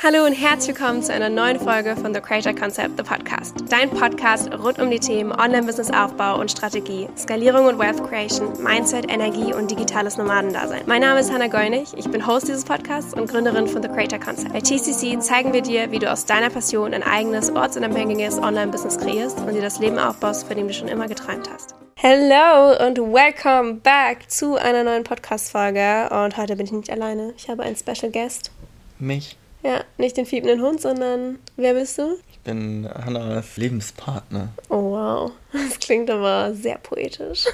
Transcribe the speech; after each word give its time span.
Hallo 0.00 0.24
und 0.24 0.32
herzlich 0.32 0.78
willkommen 0.78 1.02
zu 1.02 1.12
einer 1.12 1.28
neuen 1.28 1.58
Folge 1.58 1.96
von 1.96 2.14
The 2.14 2.20
Creator 2.20 2.54
Concept, 2.54 2.96
the 2.96 3.02
Podcast. 3.02 3.64
Dein 3.68 3.90
Podcast 3.90 4.48
rund 4.52 4.78
um 4.78 4.92
die 4.92 5.00
Themen 5.00 5.32
Online-Business-Aufbau 5.32 6.38
und 6.38 6.52
Strategie, 6.52 7.08
Skalierung 7.16 7.66
und 7.66 7.80
Wealth 7.80 8.08
Creation, 8.08 8.62
Mindset, 8.62 9.10
Energie 9.10 9.52
und 9.52 9.72
digitales 9.72 10.16
Nomadendasein. 10.16 10.82
Mein 10.86 11.00
Name 11.00 11.18
ist 11.18 11.32
Hannah 11.32 11.48
Geunig, 11.48 11.88
ich 11.96 12.08
bin 12.08 12.24
Host 12.24 12.46
dieses 12.46 12.64
Podcasts 12.64 13.12
und 13.12 13.28
Gründerin 13.28 13.66
von 13.66 13.82
The 13.82 13.88
Creator 13.88 14.20
Concept. 14.20 14.52
Bei 14.52 14.60
TCC 14.60 15.18
zeigen 15.18 15.52
wir 15.52 15.62
dir, 15.62 15.90
wie 15.90 15.98
du 15.98 16.08
aus 16.08 16.26
deiner 16.26 16.50
Passion 16.50 16.94
ein 16.94 17.02
eigenes, 17.02 17.50
ortsunabhängiges 17.50 18.38
Online-Business 18.38 18.98
kreierst 18.98 19.40
und 19.40 19.52
dir 19.52 19.62
das 19.62 19.80
Leben 19.80 19.98
aufbaust, 19.98 20.46
von 20.46 20.56
dem 20.56 20.68
du 20.68 20.74
schon 20.74 20.86
immer 20.86 21.08
geträumt 21.08 21.50
hast. 21.52 21.74
Hello 21.96 22.86
und 22.86 22.98
welcome 22.98 23.80
back 23.82 24.30
zu 24.30 24.54
einer 24.54 24.84
neuen 24.84 25.02
Podcast-Folge. 25.02 26.08
Und 26.10 26.36
heute 26.36 26.54
bin 26.54 26.66
ich 26.66 26.72
nicht 26.72 26.90
alleine. 26.90 27.34
Ich 27.36 27.50
habe 27.50 27.64
einen 27.64 27.74
Special 27.74 28.12
Guest. 28.12 28.52
Mich. 29.00 29.36
Ja, 29.62 29.82
nicht 29.96 30.16
den 30.16 30.26
fiebenden 30.26 30.62
Hund, 30.62 30.80
sondern 30.80 31.38
wer 31.56 31.74
bist 31.74 31.98
du? 31.98 32.16
Ich 32.30 32.38
bin 32.40 32.88
Hannas 32.88 33.56
Lebenspartner. 33.56 34.50
Oh 34.68 34.92
wow, 34.92 35.32
das 35.52 35.80
klingt 35.80 36.10
aber 36.10 36.54
sehr 36.54 36.78
poetisch. 36.78 37.46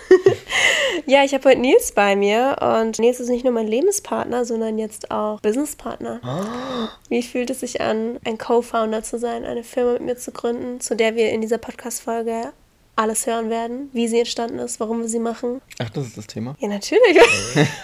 ja, 1.06 1.25
ich 1.25 1.33
habe 1.33 1.48
heute 1.48 1.61
Nils 1.61 1.92
bei 1.92 2.14
mir 2.14 2.56
und 2.61 2.98
Nils 2.98 3.20
ist 3.20 3.30
nicht 3.30 3.45
nur 3.45 3.55
mein 3.55 3.66
Lebenspartner, 3.66 4.45
sondern 4.45 4.78
jetzt 4.78 5.11
auch 5.11 5.41
Businesspartner. 5.41 6.20
Oh. 6.23 6.88
Wie 7.09 7.23
fühlt 7.23 7.48
es 7.51 7.61
sich 7.61 7.80
an, 7.80 8.19
ein 8.25 8.36
Co-Founder 8.36 9.02
zu 9.02 9.19
sein, 9.19 9.45
eine 9.47 9.64
Firma 9.64 9.95
mit 9.95 10.02
mir 10.02 10.16
zu 10.16 10.30
gründen, 10.30 10.80
zu 10.80 10.95
der 10.95 11.16
wir 11.16 11.30
in 11.30 11.41
dieser 11.41 11.59
Podcast-Folge 11.59 12.52
alles 12.97 13.27
hören 13.27 13.51
werden, 13.51 13.91
wie 13.93 14.07
sie 14.09 14.21
entstanden 14.21 14.59
ist, 14.59 14.79
warum 14.80 15.01
wir 15.01 15.09
sie 15.09 15.19
machen. 15.19 15.61
Ach, 15.80 15.91
das 15.91 16.07
ist 16.07 16.16
das 16.19 16.27
Thema? 16.27 16.55
Ja, 16.61 16.69
natürlich. 16.69 17.17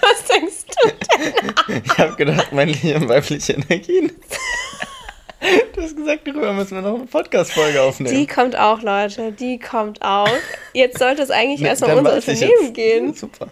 Was 0.01 0.25
denkst 0.33 0.65
du 0.83 0.89
denn? 1.69 1.83
Ich 1.85 1.99
habe 1.99 2.15
gedacht, 2.17 2.53
meine 2.53 2.73
lieben 2.73 3.09
weibliche 3.09 3.55
Energien. 3.55 4.13
Du 5.75 5.81
hast 5.83 5.97
gesagt, 5.97 6.27
darüber 6.29 6.53
müssen 6.53 6.75
wir 6.77 6.83
noch 6.83 6.97
eine 6.97 7.07
Podcast-Folge 7.07 7.81
aufnehmen. 7.81 8.15
Die 8.15 8.27
kommt 8.27 8.57
auch, 8.57 8.83
Leute. 8.83 9.33
Die 9.33 9.59
kommt 9.59 10.03
auch. 10.03 10.29
Jetzt 10.75 10.99
sollte 10.99 11.23
es 11.23 11.31
eigentlich 11.31 11.61
Ne, 11.63 11.69
erstmal 11.69 11.93
um 11.99 11.99
unser 12.05 12.19
ich 12.19 12.29
Unternehmen 12.29 12.63
jetzt. 12.65 12.75
gehen. 12.75 13.15
Super. 13.15 13.49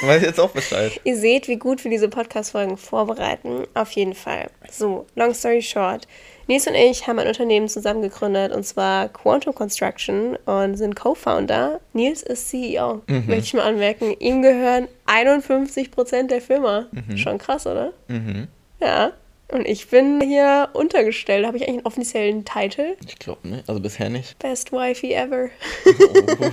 Dann 0.00 0.08
weiß 0.08 0.22
ich 0.22 0.28
jetzt 0.28 0.40
auch 0.40 0.50
Bescheid. 0.50 0.98
Ihr 1.04 1.16
seht, 1.16 1.48
wie 1.48 1.56
gut 1.56 1.82
wir 1.84 1.90
diese 1.90 2.08
Podcast-Folgen 2.08 2.76
vorbereiten. 2.78 3.64
Auf 3.74 3.90
jeden 3.92 4.14
Fall. 4.14 4.48
So, 4.70 5.06
long 5.16 5.34
story 5.34 5.60
short. 5.60 6.06
Nils 6.48 6.66
und 6.66 6.74
ich 6.74 7.06
haben 7.06 7.18
ein 7.18 7.28
Unternehmen 7.28 7.68
zusammen 7.68 8.00
gegründet 8.00 8.52
und 8.52 8.64
zwar 8.64 9.08
Quantum 9.08 9.54
Construction 9.54 10.36
und 10.46 10.76
sind 10.76 10.96
Co-Founder. 10.96 11.78
Nils 11.92 12.22
ist 12.22 12.48
CEO, 12.48 13.02
möchte 13.06 13.44
ich 13.44 13.54
mal 13.54 13.64
anmerken. 13.64 14.16
Ihm 14.18 14.40
gehören 14.40 14.88
51 15.04 15.90
Prozent 15.90 16.30
der 16.30 16.40
Firma. 16.40 16.86
Schon 17.16 17.36
krass, 17.36 17.66
oder? 17.66 17.92
Mhm. 18.08 18.48
Ja. 18.80 19.12
Und 19.50 19.66
ich 19.66 19.88
bin 19.88 20.20
hier 20.20 20.68
untergestellt. 20.74 21.46
Habe 21.46 21.56
ich 21.56 21.62
eigentlich 21.62 21.78
einen 21.78 21.86
offiziellen 21.86 22.44
Titel? 22.44 22.96
Ich 23.06 23.18
glaube 23.18 23.48
nicht. 23.48 23.68
Also 23.68 23.80
bisher 23.80 24.10
nicht. 24.10 24.38
Best 24.38 24.72
Wifey 24.72 25.14
ever. 25.14 25.48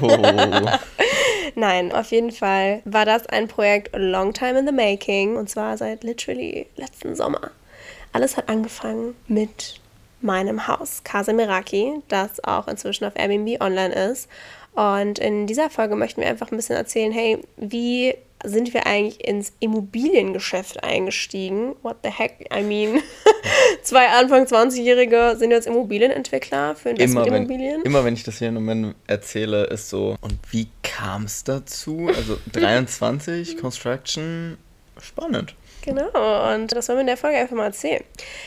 Oh. 0.01 0.69
Nein, 1.55 1.91
auf 1.91 2.11
jeden 2.11 2.31
Fall 2.31 2.81
war 2.85 3.05
das 3.05 3.27
ein 3.27 3.47
Projekt 3.47 3.95
long 3.95 4.33
time 4.33 4.59
in 4.59 4.65
the 4.65 4.73
making 4.73 5.35
und 5.37 5.49
zwar 5.49 5.77
seit 5.77 6.03
literally 6.03 6.67
letzten 6.75 7.15
Sommer. 7.15 7.51
Alles 8.13 8.37
hat 8.37 8.47
angefangen 8.47 9.15
mit 9.27 9.81
meinem 10.25 10.67
Haus, 10.67 11.03
Casa 11.03 11.31
Meraki, 11.33 12.01
das 12.07 12.43
auch 12.43 12.67
inzwischen 12.67 13.05
auf 13.05 13.13
Airbnb 13.15 13.61
online 13.61 13.93
ist. 13.93 14.29
Und 14.73 15.19
in 15.19 15.47
dieser 15.47 15.69
Folge 15.69 15.95
möchten 15.95 16.21
wir 16.21 16.27
einfach 16.27 16.51
ein 16.51 16.57
bisschen 16.57 16.75
erzählen, 16.75 17.13
hey, 17.13 17.39
wie 17.55 18.13
sind 18.43 18.73
wir 18.73 18.85
eigentlich 18.85 19.25
ins 19.25 19.53
Immobiliengeschäft 19.59 20.83
eingestiegen? 20.83 21.75
What 21.81 21.97
the 22.03 22.09
heck? 22.09 22.47
I 22.53 22.61
mean, 22.61 23.01
zwei 23.81 24.09
Anfang 24.09 24.45
20-Jährige 24.45 25.35
sind 25.37 25.51
jetzt 25.51 25.67
Immobilienentwickler 25.67 26.75
für 26.75 26.89
immer, 26.89 26.99
Investmentimmobilien. 26.99 27.81
immer 27.83 28.03
wenn 28.03 28.13
ich 28.13 28.23
das 28.23 28.37
hier 28.37 28.49
in 28.49 28.55
Moment 28.55 28.95
erzähle, 29.07 29.65
ist 29.65 29.89
so, 29.89 30.17
und 30.21 30.37
wie 30.51 30.67
kam 30.83 31.23
es 31.23 31.43
dazu? 31.43 32.09
Also 32.15 32.37
23, 32.51 33.57
Construction, 33.57 34.57
spannend. 35.01 35.55
Genau, 35.81 36.53
und 36.53 36.71
das 36.71 36.87
wollen 36.89 36.97
wir 36.97 37.01
in 37.01 37.07
der 37.07 37.17
Folge 37.17 37.37
einfach 37.37 37.55
mal 37.55 37.65
erzählen. 37.65 38.03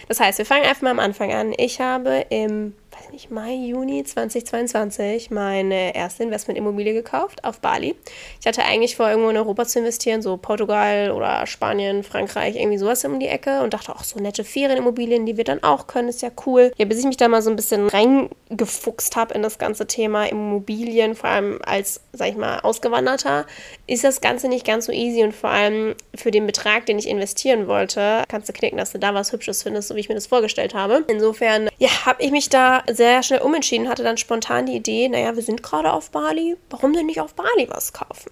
Das 0.08 0.18
heißt, 0.18 0.38
wir 0.38 0.46
fangen 0.46 0.64
einfach 0.64 0.82
mal 0.82 0.90
am 0.90 0.98
Anfang 0.98 1.32
an. 1.32 1.54
Ich 1.56 1.80
habe 1.80 2.26
im, 2.30 2.74
weiß 2.98 3.10
nicht, 3.10 3.30
Mai, 3.30 3.54
Juni 3.54 4.02
2022 4.02 5.30
meine 5.30 5.94
erste 5.94 6.24
Investmentimmobilie 6.24 6.94
gekauft 6.94 7.44
auf 7.44 7.60
Bali. 7.60 7.94
Ich 8.40 8.46
hatte 8.46 8.64
eigentlich 8.64 8.96
vor, 8.96 9.08
irgendwo 9.08 9.30
in 9.30 9.36
Europa 9.36 9.66
zu 9.66 9.78
investieren, 9.78 10.22
so 10.22 10.36
Portugal 10.36 11.10
oder 11.10 11.46
Spanien, 11.46 12.02
Frankreich, 12.02 12.56
irgendwie 12.56 12.78
sowas 12.78 13.04
um 13.04 13.20
die 13.20 13.28
Ecke 13.28 13.60
und 13.62 13.74
dachte 13.74 13.94
auch 13.94 14.04
so 14.04 14.18
nette 14.18 14.44
Ferienimmobilien, 14.44 15.26
die 15.26 15.36
wir 15.36 15.44
dann 15.44 15.62
auch 15.62 15.86
können, 15.86 16.08
ist 16.08 16.22
ja 16.22 16.30
cool. 16.46 16.72
Ja, 16.76 16.86
bis 16.86 16.98
ich 16.98 17.04
mich 17.04 17.16
da 17.16 17.28
mal 17.28 17.42
so 17.42 17.50
ein 17.50 17.56
bisschen 17.56 17.88
reingefuchst 17.88 19.16
habe 19.16 19.34
in 19.34 19.42
das 19.42 19.58
ganze 19.58 19.86
Thema 19.86 20.24
Immobilien, 20.24 21.14
vor 21.14 21.30
allem 21.30 21.60
als, 21.64 22.00
sag 22.12 22.28
ich 22.28 22.36
mal, 22.36 22.60
Ausgewanderter, 22.60 23.46
ist 23.86 24.04
das 24.04 24.20
Ganze 24.20 24.48
nicht 24.48 24.66
ganz 24.66 24.86
so 24.86 24.92
easy 24.92 25.22
und 25.22 25.34
vor 25.34 25.50
allem 25.50 25.94
für 26.14 26.30
den 26.30 26.46
Betrag, 26.46 26.86
den 26.86 26.98
ich 26.98 27.08
investieren 27.08 27.68
wollte, 27.68 28.24
kannst 28.28 28.48
du 28.48 28.52
knicken, 28.52 28.78
dass 28.78 28.92
du 28.92 28.98
da 28.98 29.14
was 29.14 29.32
Hübsches 29.32 29.62
findest, 29.62 29.88
so 29.88 29.94
wie 29.94 30.00
ich 30.00 30.08
mir 30.08 30.14
das 30.14 30.26
vorgestellt 30.26 30.74
habe. 30.74 31.04
Insofern, 31.08 31.68
ja, 31.78 32.06
habe 32.06 32.22
ich 32.22 32.30
mich 32.30 32.48
da 32.48 32.82
sehr 32.94 33.22
schnell 33.22 33.40
umentschieden, 33.40 33.88
hatte 33.88 34.02
dann 34.02 34.16
spontan 34.16 34.66
die 34.66 34.76
Idee, 34.76 35.08
naja, 35.08 35.34
wir 35.34 35.42
sind 35.42 35.62
gerade 35.62 35.92
auf 35.92 36.10
Bali, 36.10 36.56
warum 36.70 36.92
denn 36.92 37.06
nicht 37.06 37.20
auf 37.20 37.34
Bali 37.34 37.68
was 37.68 37.92
kaufen? 37.92 38.30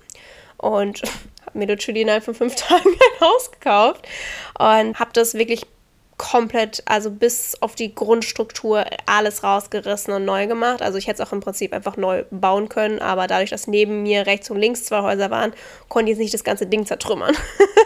Und 0.56 1.02
habe 1.46 1.58
mir 1.58 1.66
literally 1.66 2.02
innerhalb 2.02 2.24
von 2.24 2.34
fünf 2.34 2.54
Tagen 2.56 2.88
ein 2.88 3.20
Haus 3.20 3.50
gekauft 3.50 4.06
und 4.58 4.98
habe 4.98 5.10
das 5.12 5.34
wirklich 5.34 5.62
komplett, 6.18 6.82
also 6.86 7.10
bis 7.10 7.60
auf 7.60 7.74
die 7.74 7.94
Grundstruktur 7.94 8.84
alles 9.04 9.42
rausgerissen 9.42 10.14
und 10.14 10.24
neu 10.24 10.46
gemacht. 10.46 10.80
Also 10.80 10.96
ich 10.96 11.06
hätte 11.06 11.22
es 11.22 11.28
auch 11.28 11.32
im 11.32 11.40
Prinzip 11.40 11.74
einfach 11.74 11.98
neu 11.98 12.24
bauen 12.30 12.70
können, 12.70 13.00
aber 13.00 13.26
dadurch, 13.26 13.50
dass 13.50 13.66
neben 13.66 14.02
mir 14.02 14.26
rechts 14.26 14.50
und 14.50 14.58
links 14.58 14.84
zwei 14.84 15.02
Häuser 15.02 15.30
waren, 15.30 15.52
konnte 15.88 16.10
ich 16.10 16.16
jetzt 16.16 16.22
nicht 16.22 16.34
das 16.34 16.44
ganze 16.44 16.66
Ding 16.66 16.86
zertrümmern. 16.86 17.36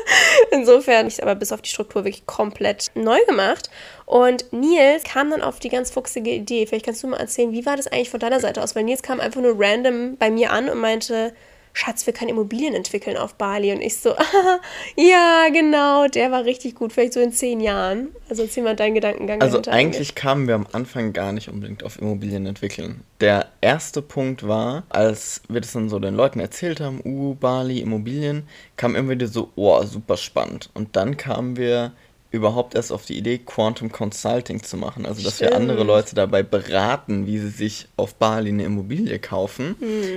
Insofern 0.52 1.08
ist 1.08 1.20
aber 1.22 1.34
bis 1.34 1.50
auf 1.50 1.60
die 1.60 1.70
Struktur 1.70 2.04
wirklich 2.04 2.26
komplett 2.26 2.92
neu 2.94 3.18
gemacht. 3.26 3.68
Und 4.06 4.52
Nils 4.52 5.02
kam 5.02 5.30
dann 5.30 5.42
auf 5.42 5.58
die 5.58 5.68
ganz 5.68 5.90
fuchsige 5.90 6.30
Idee. 6.30 6.66
Vielleicht 6.66 6.86
kannst 6.86 7.02
du 7.02 7.08
mal 7.08 7.18
erzählen, 7.18 7.52
wie 7.52 7.66
war 7.66 7.76
das 7.76 7.88
eigentlich 7.88 8.10
von 8.10 8.20
deiner 8.20 8.40
Seite 8.40 8.62
aus? 8.62 8.76
Weil 8.76 8.84
Nils 8.84 9.02
kam 9.02 9.18
einfach 9.18 9.40
nur 9.40 9.56
random 9.58 10.16
bei 10.18 10.30
mir 10.30 10.52
an 10.52 10.68
und 10.68 10.78
meinte, 10.78 11.32
Schatz, 11.72 12.06
wir 12.06 12.12
können 12.12 12.30
Immobilien 12.30 12.74
entwickeln 12.74 13.16
auf 13.16 13.34
Bali. 13.34 13.72
Und 13.72 13.80
ich 13.80 13.96
so, 13.96 14.16
ah, 14.16 14.60
ja, 14.96 15.46
genau, 15.52 16.08
der 16.08 16.30
war 16.30 16.44
richtig 16.44 16.74
gut, 16.74 16.92
vielleicht 16.92 17.12
so 17.12 17.20
in 17.20 17.32
zehn 17.32 17.60
Jahren. 17.60 18.08
Also 18.28 18.42
erzähl 18.42 18.62
mal 18.62 18.76
deinen 18.76 18.94
Gedankengang. 18.94 19.40
Also 19.40 19.60
eigentlich 19.68 20.14
kamen 20.14 20.48
wir 20.48 20.54
am 20.54 20.66
Anfang 20.72 21.12
gar 21.12 21.32
nicht 21.32 21.48
unbedingt 21.48 21.84
auf 21.84 22.00
Immobilien 22.00 22.46
entwickeln. 22.46 23.02
Der 23.20 23.46
erste 23.60 24.02
Punkt 24.02 24.46
war, 24.46 24.84
als 24.88 25.42
wir 25.48 25.60
das 25.60 25.72
dann 25.72 25.88
so 25.88 25.98
den 25.98 26.14
Leuten 26.14 26.40
erzählt 26.40 26.80
haben, 26.80 27.00
uh, 27.04 27.34
Bali, 27.34 27.80
Immobilien, 27.80 28.44
kam 28.76 28.96
immer 28.96 29.10
wieder 29.10 29.26
so, 29.26 29.50
oh, 29.56 29.82
super 29.84 30.16
spannend. 30.16 30.70
Und 30.74 30.96
dann 30.96 31.16
kamen 31.16 31.56
wir 31.56 31.92
überhaupt 32.30 32.74
erst 32.74 32.92
auf 32.92 33.04
die 33.06 33.18
Idee, 33.18 33.38
Quantum 33.38 33.90
Consulting 33.90 34.62
zu 34.62 34.76
machen. 34.76 35.04
Also, 35.04 35.22
dass 35.22 35.40
wir 35.40 35.48
Stimmt. 35.48 35.62
andere 35.62 35.84
Leute 35.84 36.14
dabei 36.14 36.42
beraten, 36.42 37.26
wie 37.26 37.38
sie 37.38 37.50
sich 37.50 37.88
auf 37.96 38.14
Bali 38.14 38.50
eine 38.50 38.64
Immobilie 38.64 39.18
kaufen 39.18 39.76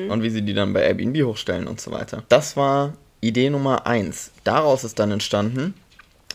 und 0.10 0.24
wie 0.24 0.30
sie 0.30 0.44
die 0.44 0.54
dann 0.54 0.74
bei 0.74 0.84
Airbnb 0.84 1.24
hochstellen 1.24 1.68
und 1.68 1.82
so 1.82 1.92
weiter. 1.92 2.24
Das 2.30 2.56
war 2.56 2.94
Idee 3.22 3.50
Nummer 3.50 3.88
eins. 3.88 4.32
Daraus 4.44 4.84
ist 4.84 5.00
dann 5.00 5.12
entstanden, 5.12 5.74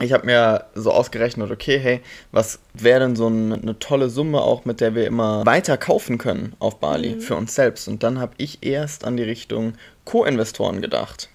ich 0.01 0.13
habe 0.13 0.27
mir 0.27 0.65
so 0.75 0.93
ausgerechnet, 0.93 1.51
okay, 1.51 1.79
hey, 1.79 2.01
was 2.31 2.61
wäre 2.73 3.01
denn 3.01 3.17
so 3.17 3.29
ein, 3.29 3.53
eine 3.53 3.79
tolle 3.79 4.11
Summe 4.11 4.41
auch, 4.41 4.65
mit 4.65 4.81
der 4.81 4.95
wir 4.95 5.07
immer 5.07 5.45
weiter 5.45 5.77
kaufen 5.77 6.19
können 6.19 6.55
auf 6.61 6.79
Bali 6.79 7.21
für 7.21 7.35
uns 7.35 7.55
selbst? 7.55 7.89
Und 7.89 8.03
dann 8.03 8.21
habe 8.21 8.33
ich 8.39 8.59
erst 8.63 9.05
an 9.05 9.17
die 9.17 9.25
Richtung 9.25 9.75
Co-Investoren 10.05 10.81
gedacht. 10.81 11.29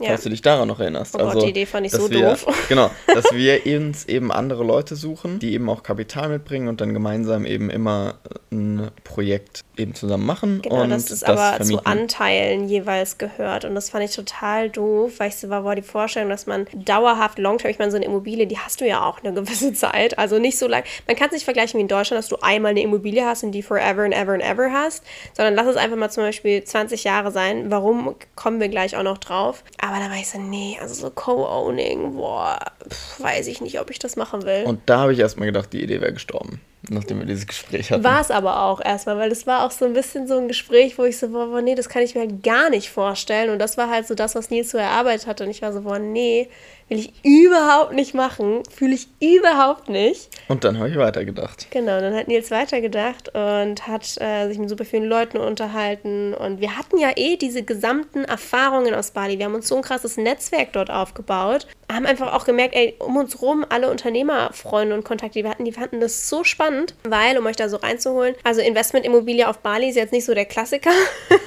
Ja. 0.00 0.08
Falls 0.08 0.24
du 0.24 0.30
dich 0.30 0.42
daran 0.42 0.68
noch 0.68 0.78
erinnerst. 0.78 1.16
Also, 1.16 1.28
Oh 1.28 1.32
Gott, 1.32 1.42
die 1.44 1.50
Idee 1.50 1.66
fand 1.66 1.86
ich 1.86 1.92
so 1.92 2.10
wir, 2.10 2.30
doof. 2.30 2.46
Genau, 2.68 2.90
dass 3.06 3.24
wir 3.32 3.64
uns 3.66 4.04
eben 4.06 4.30
andere 4.30 4.62
Leute 4.62 4.94
suchen, 4.94 5.38
die 5.38 5.54
eben 5.54 5.68
auch 5.70 5.82
Kapital 5.82 6.28
mitbringen 6.28 6.68
und 6.68 6.80
dann 6.80 6.92
gemeinsam 6.92 7.46
eben 7.46 7.70
immer 7.70 8.16
ein 8.50 8.90
Projekt 9.04 9.64
eben 9.78 9.94
zusammen 9.94 10.26
machen. 10.26 10.62
Genau, 10.62 10.82
und 10.82 10.90
dass 10.90 11.10
es 11.10 11.22
aber 11.22 11.52
zu 11.52 11.56
vermieten. 11.56 11.86
Anteilen 11.86 12.68
jeweils 12.68 13.18
gehört. 13.18 13.64
Und 13.64 13.74
das 13.74 13.90
fand 13.90 14.04
ich 14.04 14.14
total 14.14 14.70
doof, 14.70 15.14
weil 15.18 15.28
ich 15.28 15.36
so 15.36 15.48
war, 15.48 15.62
boah, 15.62 15.74
die 15.74 15.82
Vorstellung, 15.82 16.28
dass 16.28 16.46
man 16.46 16.66
dauerhaft, 16.72 17.38
long-term, 17.38 17.70
ich 17.70 17.78
meine, 17.78 17.90
so 17.90 17.96
eine 17.96 18.06
Immobilie, 18.06 18.46
die 18.46 18.58
hast 18.58 18.80
du 18.80 18.86
ja 18.86 19.04
auch 19.04 19.22
eine 19.22 19.32
gewisse 19.40 19.72
Zeit. 19.72 20.18
Also 20.18 20.38
nicht 20.38 20.58
so 20.58 20.66
lang. 20.66 20.84
Man 21.06 21.16
kann 21.16 21.28
es 21.28 21.32
nicht 21.32 21.44
vergleichen 21.44 21.78
wie 21.78 21.82
in 21.82 21.88
Deutschland, 21.88 22.18
dass 22.18 22.28
du 22.28 22.36
einmal 22.40 22.70
eine 22.70 22.82
Immobilie 22.82 23.24
hast 23.24 23.44
und 23.44 23.52
die 23.52 23.62
forever 23.62 24.02
and 24.02 24.14
ever 24.14 24.32
and 24.32 24.42
ever 24.42 24.72
hast, 24.72 25.04
sondern 25.34 25.54
lass 25.54 25.66
es 25.66 25.76
einfach 25.76 25.96
mal 25.96 26.10
zum 26.10 26.24
Beispiel 26.24 26.62
20 26.62 27.04
Jahre 27.04 27.30
sein. 27.30 27.70
Warum 27.70 28.14
kommen 28.34 28.60
wir 28.60 28.68
gleich 28.68 28.96
auch 28.96 29.02
noch 29.02 29.18
drauf? 29.18 29.64
Aber 29.78 29.98
da 29.98 30.10
war 30.10 30.16
ich 30.16 30.28
so, 30.28 30.38
nee, 30.38 30.78
also 30.80 30.94
so 30.94 31.10
Co-Owning, 31.10 32.14
boah, 32.14 32.58
pf, 32.88 33.20
weiß 33.20 33.46
ich 33.46 33.60
nicht, 33.60 33.80
ob 33.80 33.90
ich 33.90 33.98
das 33.98 34.16
machen 34.16 34.44
will. 34.44 34.64
Und 34.66 34.80
da 34.86 35.00
habe 35.00 35.12
ich 35.12 35.18
erstmal 35.18 35.46
gedacht, 35.46 35.72
die 35.72 35.82
Idee 35.82 36.00
wäre 36.00 36.12
gestorben, 36.12 36.60
nachdem 36.88 37.18
wir 37.18 37.26
dieses 37.26 37.46
Gespräch 37.46 37.90
hatten. 37.90 38.04
War 38.04 38.20
es 38.20 38.30
aber 38.30 38.62
auch 38.62 38.80
erstmal, 38.80 39.18
weil 39.18 39.28
das 39.28 39.46
war 39.46 39.64
auch 39.64 39.70
so 39.70 39.84
ein 39.84 39.92
bisschen 39.92 40.28
so 40.28 40.38
ein 40.38 40.48
Gespräch, 40.48 40.98
wo 40.98 41.04
ich 41.04 41.18
so, 41.18 41.28
boah, 41.28 41.60
nee, 41.60 41.74
das 41.74 41.88
kann 41.88 42.02
ich 42.02 42.14
mir 42.14 42.22
halt 42.22 42.42
gar 42.42 42.70
nicht 42.70 42.90
vorstellen. 42.90 43.50
Und 43.50 43.58
das 43.58 43.76
war 43.76 43.90
halt 43.90 44.06
so 44.06 44.14
das, 44.14 44.34
was 44.34 44.50
Nils 44.50 44.70
so 44.70 44.78
erarbeitet 44.78 45.26
hatte. 45.26 45.44
Und 45.44 45.50
ich 45.50 45.62
war 45.62 45.72
so, 45.72 45.82
boah, 45.82 45.98
nee, 45.98 46.48
will 46.88 46.98
ich 46.98 47.12
überhaupt 47.24 47.92
nicht 47.92 48.14
machen, 48.14 48.62
fühle 48.70 48.94
ich 48.94 49.08
überhaupt 49.20 49.88
nicht. 49.88 50.28
Und 50.48 50.62
dann 50.64 50.78
habe 50.78 50.88
ich 50.88 50.96
weitergedacht. 50.96 51.66
Genau, 51.70 52.00
dann 52.00 52.14
hat 52.14 52.28
Nils 52.28 52.50
weitergedacht 52.50 53.34
und 53.34 53.86
hat 53.88 54.20
äh, 54.20 54.48
sich 54.48 54.58
mit 54.58 54.68
super 54.68 54.84
vielen 54.84 55.06
Leuten 55.06 55.38
unterhalten. 55.38 56.34
Und 56.34 56.60
wir 56.60 56.76
hatten 56.76 56.98
ja 56.98 57.10
eh 57.16 57.36
diese 57.36 57.62
gesamten 57.62 58.24
Erfahrungen 58.24 58.94
aus 58.94 59.10
Bali. 59.10 59.38
Wir 59.38 59.46
haben 59.46 59.54
uns 59.54 59.68
so 59.68 59.76
ein 59.76 59.82
krasses 59.82 60.16
Netzwerk 60.16 60.72
dort 60.72 60.90
aufgebaut. 60.90 61.66
Haben 61.90 62.06
einfach 62.06 62.32
auch 62.32 62.44
gemerkt, 62.44 62.74
ey, 62.74 62.96
um 62.98 63.16
uns 63.16 63.40
rum 63.40 63.64
alle 63.68 63.90
Unternehmerfreunde 63.90 64.94
und 64.94 65.04
Kontakte, 65.04 65.38
die 65.38 65.44
wir 65.44 65.50
hatten, 65.50 65.64
die 65.64 65.72
fanden 65.72 66.00
das 66.00 66.28
so 66.28 66.42
spannend, 66.42 66.94
weil, 67.04 67.38
um 67.38 67.46
euch 67.46 67.56
da 67.56 67.68
so 67.68 67.76
reinzuholen, 67.76 68.34
also 68.42 68.60
Investmentimmobilie 68.60 69.48
auf 69.48 69.58
Bali 69.58 69.88
ist 69.88 69.96
jetzt 69.96 70.12
nicht 70.12 70.24
so 70.24 70.34
der 70.34 70.46
Klassiker. 70.46 70.90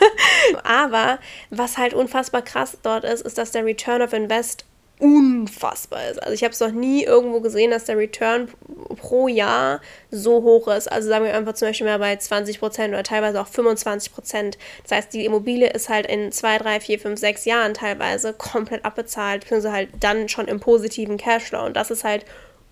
Aber 0.64 1.20
was 1.50 1.78
halt 1.78 1.94
unfassbar 1.94 2.42
krass 2.42 2.78
dort 2.84 3.04
ist, 3.04 3.22
ist, 3.22 3.38
dass 3.38 3.52
der 3.52 3.66
Return 3.66 4.02
of 4.02 4.14
Invest 4.14 4.66
unfassbar 5.00 6.10
ist. 6.10 6.22
Also 6.22 6.34
ich 6.34 6.44
habe 6.44 6.54
es 6.54 6.60
noch 6.60 6.72
nie 6.72 7.04
irgendwo 7.04 7.40
gesehen, 7.40 7.72
dass 7.72 7.86
der 7.86 7.98
Return 7.98 8.50
pro 8.98 9.30
Jahr 9.30 9.80
so 10.12 10.44
hoch 10.44 10.68
ist. 10.68 10.92
Also 10.92 11.08
sagen 11.08 11.24
wir 11.24 11.34
einfach 11.34 11.54
zum 11.54 11.70
Beispiel 11.70 11.88
mal 11.88 12.00
bei 12.00 12.16
20 12.16 12.60
Prozent 12.60 12.94
oder 12.94 13.04
teilweise 13.04 13.40
auch 13.40 13.48
25 13.48 14.14
Prozent. 14.14 14.58
Das 14.84 14.92
heißt, 14.92 15.14
die 15.14 15.24
Immobilie 15.24 15.70
ist 15.70 15.88
halt 15.88 16.06
in 16.06 16.34
zwei, 16.34 16.58
drei, 16.58 16.82
vier, 16.82 17.00
fünf, 17.00 17.18
sechs 17.20 17.46
Jahren 17.46 17.74
teilweise 17.74 18.34
komplett 18.34 18.84
abbezahlt, 18.84 19.42
beziehungsweise 19.42 19.74
halt 19.74 19.90
dann 20.02 20.28
schon 20.28 20.50
im 20.50 20.60
positiven 20.60 21.18
Cashflow. 21.18 21.66
Und 21.66 21.78
das 21.78 21.92
ist 21.92 22.04
halt 22.04 22.26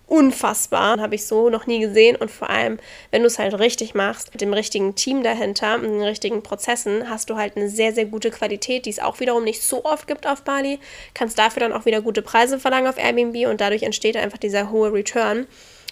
unfassbar. 0.08 1.00
Habe 1.00 1.14
ich 1.14 1.26
so 1.26 1.50
noch 1.50 1.66
nie 1.66 1.80
gesehen. 1.80 2.16
Und 2.16 2.30
vor 2.30 2.50
allem, 2.50 2.78
wenn 3.10 3.22
du 3.22 3.26
es 3.26 3.38
halt 3.38 3.58
richtig 3.58 3.94
machst, 3.94 4.32
mit 4.32 4.40
dem 4.40 4.52
richtigen 4.52 4.94
Team 4.94 5.22
dahinter, 5.22 5.78
mit 5.78 5.90
den 5.90 6.02
richtigen 6.02 6.42
Prozessen, 6.42 7.08
hast 7.08 7.30
du 7.30 7.36
halt 7.36 7.56
eine 7.56 7.68
sehr, 7.68 7.92
sehr 7.92 8.06
gute 8.06 8.30
Qualität, 8.30 8.86
die 8.86 8.90
es 8.90 8.98
auch 8.98 9.20
wiederum 9.20 9.44
nicht 9.44 9.62
so 9.62 9.84
oft 9.84 10.06
gibt 10.06 10.26
auf 10.26 10.42
Bali. 10.42 10.78
Kannst 11.14 11.38
dafür 11.38 11.60
dann 11.60 11.72
auch 11.72 11.84
wieder 11.86 12.00
gute 12.00 12.22
Preise 12.22 12.58
verlangen 12.58 12.88
auf 12.88 12.98
Airbnb 12.98 13.48
und 13.48 13.60
dadurch 13.60 13.82
entsteht 13.82 14.16
einfach 14.16 14.38
dieser 14.38 14.70
hohe 14.70 14.92
Return. 14.92 15.46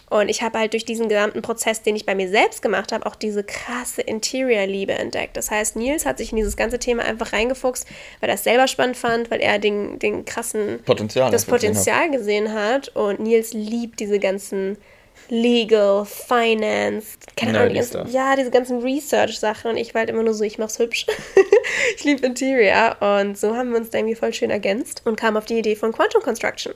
Und 0.09 0.29
ich 0.29 0.43
habe 0.43 0.59
halt 0.59 0.73
durch 0.73 0.85
diesen 0.85 1.09
gesamten 1.09 1.43
Prozess, 1.43 1.83
den 1.83 1.97
ich 1.97 2.07
bei 2.07 2.15
mir 2.15 2.29
selbst 2.29 2.63
gemacht 2.63 2.93
habe, 2.93 3.07
auch 3.07 3.17
diese 3.17 3.43
krasse 3.43 4.03
Interior-Liebe 4.03 4.93
entdeckt. 4.93 5.37
Das 5.37 5.51
heißt, 5.51 5.75
Nils 5.75 6.07
hat 6.07 6.19
sich 6.19 6.31
in 6.31 6.37
dieses 6.37 6.57
ganze 6.57 6.79
Thema 6.79 7.05
einfach 7.05 7.33
reingefuchst, 7.33 7.87
weil 8.21 8.29
er 8.29 8.37
es 8.37 8.45
selber 8.45 8.69
spannend 8.69 8.97
fand, 8.97 9.31
weil 9.31 9.41
er 9.41 9.59
den, 9.59 9.99
den 9.99 10.25
krassen 10.25 10.81
Potenzial, 10.85 11.31
das 11.33 11.45
Potenzial 11.45 12.11
gesehen 12.11 12.53
hat. 12.53 12.89
Und 12.95 13.19
Nils 13.19 13.53
liebt 13.53 13.99
diese 13.99 14.21
ganzen 14.21 14.77
Legal, 15.29 16.05
Finance, 16.05 17.19
keine 17.37 17.59
Ahnung, 17.59 17.75
die 17.75 18.13
ja, 18.13 18.37
diese 18.37 18.51
ganzen 18.51 18.81
Research-Sachen 18.81 19.73
und 19.73 19.77
ich 19.77 19.93
war 19.93 20.01
halt 20.01 20.11
immer 20.11 20.23
nur 20.23 20.35
so, 20.35 20.45
ich 20.45 20.59
mach's 20.59 20.79
hübsch. 20.79 21.07
ich 21.97 22.05
liebe 22.05 22.25
Interior 22.25 22.97
und 23.01 23.37
so 23.37 23.57
haben 23.57 23.71
wir 23.71 23.79
uns 23.79 23.91
da 23.91 23.99
irgendwie 23.99 24.15
voll 24.15 24.33
schön 24.33 24.51
ergänzt 24.51 25.03
und 25.05 25.17
kamen 25.17 25.37
auf 25.37 25.47
die 25.47 25.59
Idee 25.59 25.75
von 25.75 25.93
Quantum 25.93 26.23
Construction. 26.23 26.75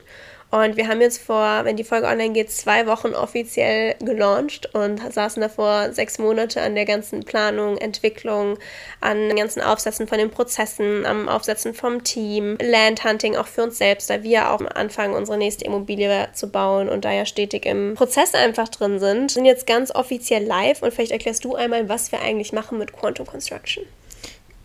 Und 0.51 0.75
wir 0.75 0.89
haben 0.89 0.99
jetzt 0.99 1.21
vor, 1.21 1.63
wenn 1.63 1.77
die 1.77 1.85
Folge 1.85 2.07
online 2.07 2.33
geht, 2.33 2.51
zwei 2.51 2.85
Wochen 2.85 3.13
offiziell 3.13 3.95
gelauncht 3.99 4.75
und 4.75 5.01
saßen 5.13 5.41
davor 5.41 5.93
sechs 5.93 6.19
Monate 6.19 6.61
an 6.61 6.75
der 6.75 6.83
ganzen 6.83 7.21
Planung, 7.23 7.77
Entwicklung, 7.77 8.59
an 8.99 9.29
den 9.29 9.37
ganzen 9.37 9.61
Aufsätzen 9.61 10.09
von 10.09 10.17
den 10.17 10.29
Prozessen, 10.29 11.05
am 11.05 11.29
Aufsetzen 11.29 11.73
vom 11.73 12.03
Team, 12.03 12.57
Landhunting 12.61 13.37
auch 13.37 13.47
für 13.47 13.63
uns 13.63 13.77
selbst, 13.77 14.09
da 14.09 14.23
wir 14.23 14.51
auch 14.51 14.59
anfangen, 14.75 15.13
unsere 15.13 15.37
nächste 15.37 15.63
Immobilie 15.63 16.27
zu 16.33 16.49
bauen 16.49 16.89
und 16.89 17.05
da 17.05 17.13
ja 17.13 17.25
stetig 17.25 17.65
im 17.65 17.93
Prozess 17.95 18.33
einfach 18.33 18.67
drin 18.67 18.99
sind, 18.99 19.31
sind 19.31 19.45
jetzt 19.45 19.65
ganz 19.65 19.89
offiziell 19.95 20.43
live 20.43 20.81
und 20.81 20.93
vielleicht 20.93 21.13
erklärst 21.13 21.45
du 21.45 21.55
einmal, 21.55 21.87
was 21.87 22.11
wir 22.11 22.19
eigentlich 22.19 22.51
machen 22.51 22.77
mit 22.77 22.91
Quantum 22.91 23.25
Construction. 23.25 23.85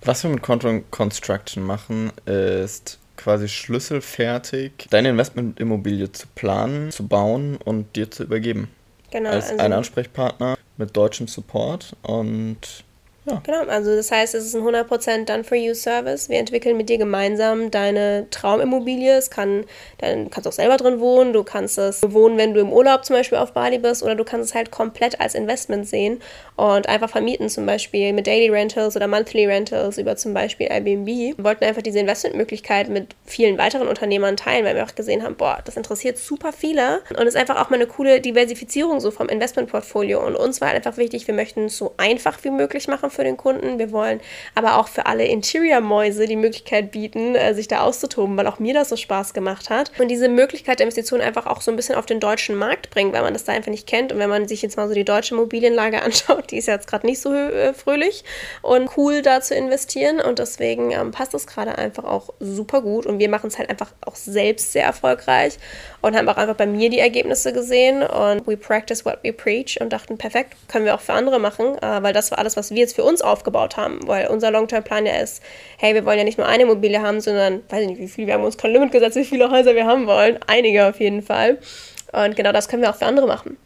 Was 0.02 0.24
wir 0.24 0.30
mit 0.30 0.42
Quantum 0.42 0.84
Construction 0.90 1.62
machen, 1.62 2.10
ist 2.26 2.98
quasi 3.16 3.48
schlüsselfertig 3.48 4.72
deine 4.90 5.10
Investmentimmobilie 5.10 6.12
zu 6.12 6.26
planen, 6.34 6.90
zu 6.90 7.06
bauen 7.06 7.56
und 7.64 7.96
dir 7.96 8.10
zu 8.10 8.24
übergeben. 8.24 8.68
Genau. 9.10 9.30
Als 9.30 9.50
also 9.50 9.62
ein 9.62 9.72
Ansprechpartner 9.72 10.56
mit 10.76 10.96
deutschem 10.96 11.28
Support 11.28 11.96
und 12.02 12.84
ja. 13.26 13.42
Genau, 13.44 13.62
also 13.70 13.94
das 13.94 14.10
heißt, 14.10 14.34
es 14.34 14.46
ist 14.46 14.54
ein 14.54 14.62
100% 14.62 15.24
Done-for-You-Service. 15.24 16.28
Wir 16.28 16.38
entwickeln 16.38 16.76
mit 16.76 16.88
dir 16.88 16.98
gemeinsam 16.98 17.70
deine 17.70 18.26
Traumimmobilie. 18.30 19.16
Es 19.16 19.30
kann, 19.30 19.64
dann 19.98 20.30
kannst 20.30 20.46
auch 20.46 20.52
selber 20.52 20.76
drin 20.76 21.00
wohnen. 21.00 21.32
Du 21.32 21.42
kannst 21.42 21.76
es 21.78 22.02
wohnen, 22.12 22.38
wenn 22.38 22.54
du 22.54 22.60
im 22.60 22.72
Urlaub 22.72 23.04
zum 23.04 23.16
Beispiel 23.16 23.38
auf 23.38 23.52
Bali 23.52 23.78
bist 23.78 24.02
oder 24.02 24.14
du 24.14 24.24
kannst 24.24 24.50
es 24.50 24.54
halt 24.54 24.70
komplett 24.70 25.20
als 25.20 25.34
Investment 25.34 25.88
sehen 25.88 26.20
und 26.56 26.88
einfach 26.88 27.10
vermieten, 27.10 27.48
zum 27.48 27.66
Beispiel 27.66 28.12
mit 28.12 28.26
Daily 28.26 28.48
Rentals 28.48 28.96
oder 28.96 29.08
Monthly 29.08 29.46
Rentals 29.46 29.98
über 29.98 30.16
zum 30.16 30.32
Beispiel 30.32 30.68
Airbnb. 30.70 31.06
Wir 31.06 31.44
wollten 31.44 31.64
einfach 31.64 31.82
diese 31.82 31.98
Investmentmöglichkeit 31.98 32.88
mit 32.88 33.14
vielen 33.24 33.58
weiteren 33.58 33.88
Unternehmern 33.88 34.36
teilen, 34.36 34.64
weil 34.64 34.76
wir 34.76 34.84
auch 34.84 34.94
gesehen 34.94 35.22
haben, 35.22 35.36
boah, 35.36 35.58
das 35.64 35.76
interessiert 35.76 36.18
super 36.18 36.52
viele 36.52 37.02
und 37.10 37.22
es 37.22 37.34
ist 37.34 37.36
einfach 37.36 37.60
auch 37.60 37.70
mal 37.70 37.76
eine 37.76 37.86
coole 37.86 38.20
Diversifizierung 38.20 39.00
so 39.00 39.10
vom 39.10 39.28
Investmentportfolio. 39.28 40.24
Und 40.24 40.36
uns 40.36 40.60
war 40.60 40.68
einfach 40.68 40.96
wichtig, 40.96 41.26
wir 41.26 41.34
möchten 41.34 41.66
es 41.66 41.76
so 41.76 41.94
einfach 41.96 42.38
wie 42.44 42.50
möglich 42.50 42.88
machen 42.88 43.10
für 43.16 43.24
den 43.24 43.36
Kunden. 43.36 43.78
Wir 43.78 43.90
wollen 43.90 44.20
aber 44.54 44.78
auch 44.78 44.88
für 44.88 45.06
alle 45.06 45.24
Interior-Mäuse 45.24 46.26
die 46.26 46.36
Möglichkeit 46.36 46.92
bieten, 46.92 47.34
äh, 47.34 47.54
sich 47.54 47.66
da 47.66 47.80
auszutoben, 47.80 48.36
weil 48.36 48.46
auch 48.46 48.58
mir 48.58 48.74
das 48.74 48.90
so 48.90 48.96
Spaß 48.96 49.34
gemacht 49.34 49.70
hat. 49.70 49.90
Und 49.98 50.08
diese 50.08 50.28
Möglichkeit 50.28 50.78
der 50.78 50.86
Investition 50.86 51.20
einfach 51.20 51.46
auch 51.46 51.60
so 51.60 51.70
ein 51.70 51.76
bisschen 51.76 51.96
auf 51.96 52.06
den 52.06 52.20
deutschen 52.20 52.54
Markt 52.54 52.90
bringen, 52.90 53.12
weil 53.12 53.22
man 53.22 53.32
das 53.32 53.44
da 53.44 53.52
einfach 53.52 53.70
nicht 53.70 53.86
kennt. 53.86 54.12
Und 54.12 54.18
wenn 54.18 54.30
man 54.30 54.46
sich 54.46 54.62
jetzt 54.62 54.76
mal 54.76 54.86
so 54.88 54.94
die 54.94 55.04
deutsche 55.04 55.34
Immobilienlage 55.34 56.02
anschaut, 56.02 56.50
die 56.50 56.58
ist 56.58 56.66
jetzt 56.66 56.86
gerade 56.86 57.06
nicht 57.06 57.20
so 57.20 57.32
äh, 57.32 57.74
fröhlich 57.74 58.24
und 58.62 58.90
cool 58.96 59.22
da 59.22 59.40
zu 59.40 59.54
investieren. 59.54 60.20
Und 60.20 60.38
deswegen 60.38 60.92
ähm, 60.92 61.10
passt 61.10 61.34
das 61.34 61.46
gerade 61.46 61.76
einfach 61.76 62.04
auch 62.04 62.30
super 62.38 62.82
gut. 62.82 63.06
Und 63.06 63.18
wir 63.18 63.28
machen 63.28 63.48
es 63.48 63.58
halt 63.58 63.70
einfach 63.70 63.92
auch 64.04 64.14
selbst 64.14 64.72
sehr 64.72 64.84
erfolgreich 64.84 65.58
und 66.06 66.16
haben 66.16 66.28
auch 66.28 66.36
einfach 66.36 66.54
bei 66.54 66.66
mir 66.66 66.88
die 66.88 67.00
Ergebnisse 67.00 67.52
gesehen. 67.52 68.04
Und 68.04 68.46
we 68.46 68.56
practice 68.56 69.04
what 69.04 69.18
we 69.24 69.32
preach 69.32 69.80
und 69.80 69.92
dachten, 69.92 70.16
perfekt, 70.16 70.54
können 70.68 70.84
wir 70.84 70.94
auch 70.94 71.00
für 71.00 71.12
andere 71.12 71.40
machen, 71.40 71.76
äh, 71.82 72.00
weil 72.02 72.12
das 72.12 72.30
war 72.30 72.38
alles, 72.38 72.56
was 72.56 72.70
wir 72.70 72.78
jetzt 72.78 72.94
für 72.94 73.02
uns 73.02 73.22
aufgebaut 73.22 73.76
haben. 73.76 73.98
Weil 74.06 74.28
unser 74.28 74.52
Long-Term-Plan 74.52 75.04
ja 75.04 75.16
ist, 75.16 75.42
hey, 75.78 75.94
wir 75.94 76.04
wollen 76.04 76.18
ja 76.18 76.24
nicht 76.24 76.38
nur 76.38 76.46
eine 76.46 76.62
Immobilie 76.62 77.02
haben, 77.02 77.20
sondern, 77.20 77.62
weiß 77.68 77.82
ich 77.82 77.88
nicht 77.88 78.00
wie 78.00 78.08
viel, 78.08 78.26
wir 78.28 78.34
haben 78.34 78.44
uns 78.44 78.56
kein 78.56 78.70
Limit 78.70 78.92
gesetzt, 78.92 79.16
wie 79.16 79.24
viele 79.24 79.50
Häuser 79.50 79.74
wir 79.74 79.86
haben 79.86 80.06
wollen. 80.06 80.38
Einige 80.46 80.86
auf 80.86 81.00
jeden 81.00 81.22
Fall. 81.22 81.58
Und 82.12 82.36
genau 82.36 82.52
das 82.52 82.68
können 82.68 82.82
wir 82.82 82.90
auch 82.90 82.96
für 82.96 83.06
andere 83.06 83.26
machen. 83.26 83.56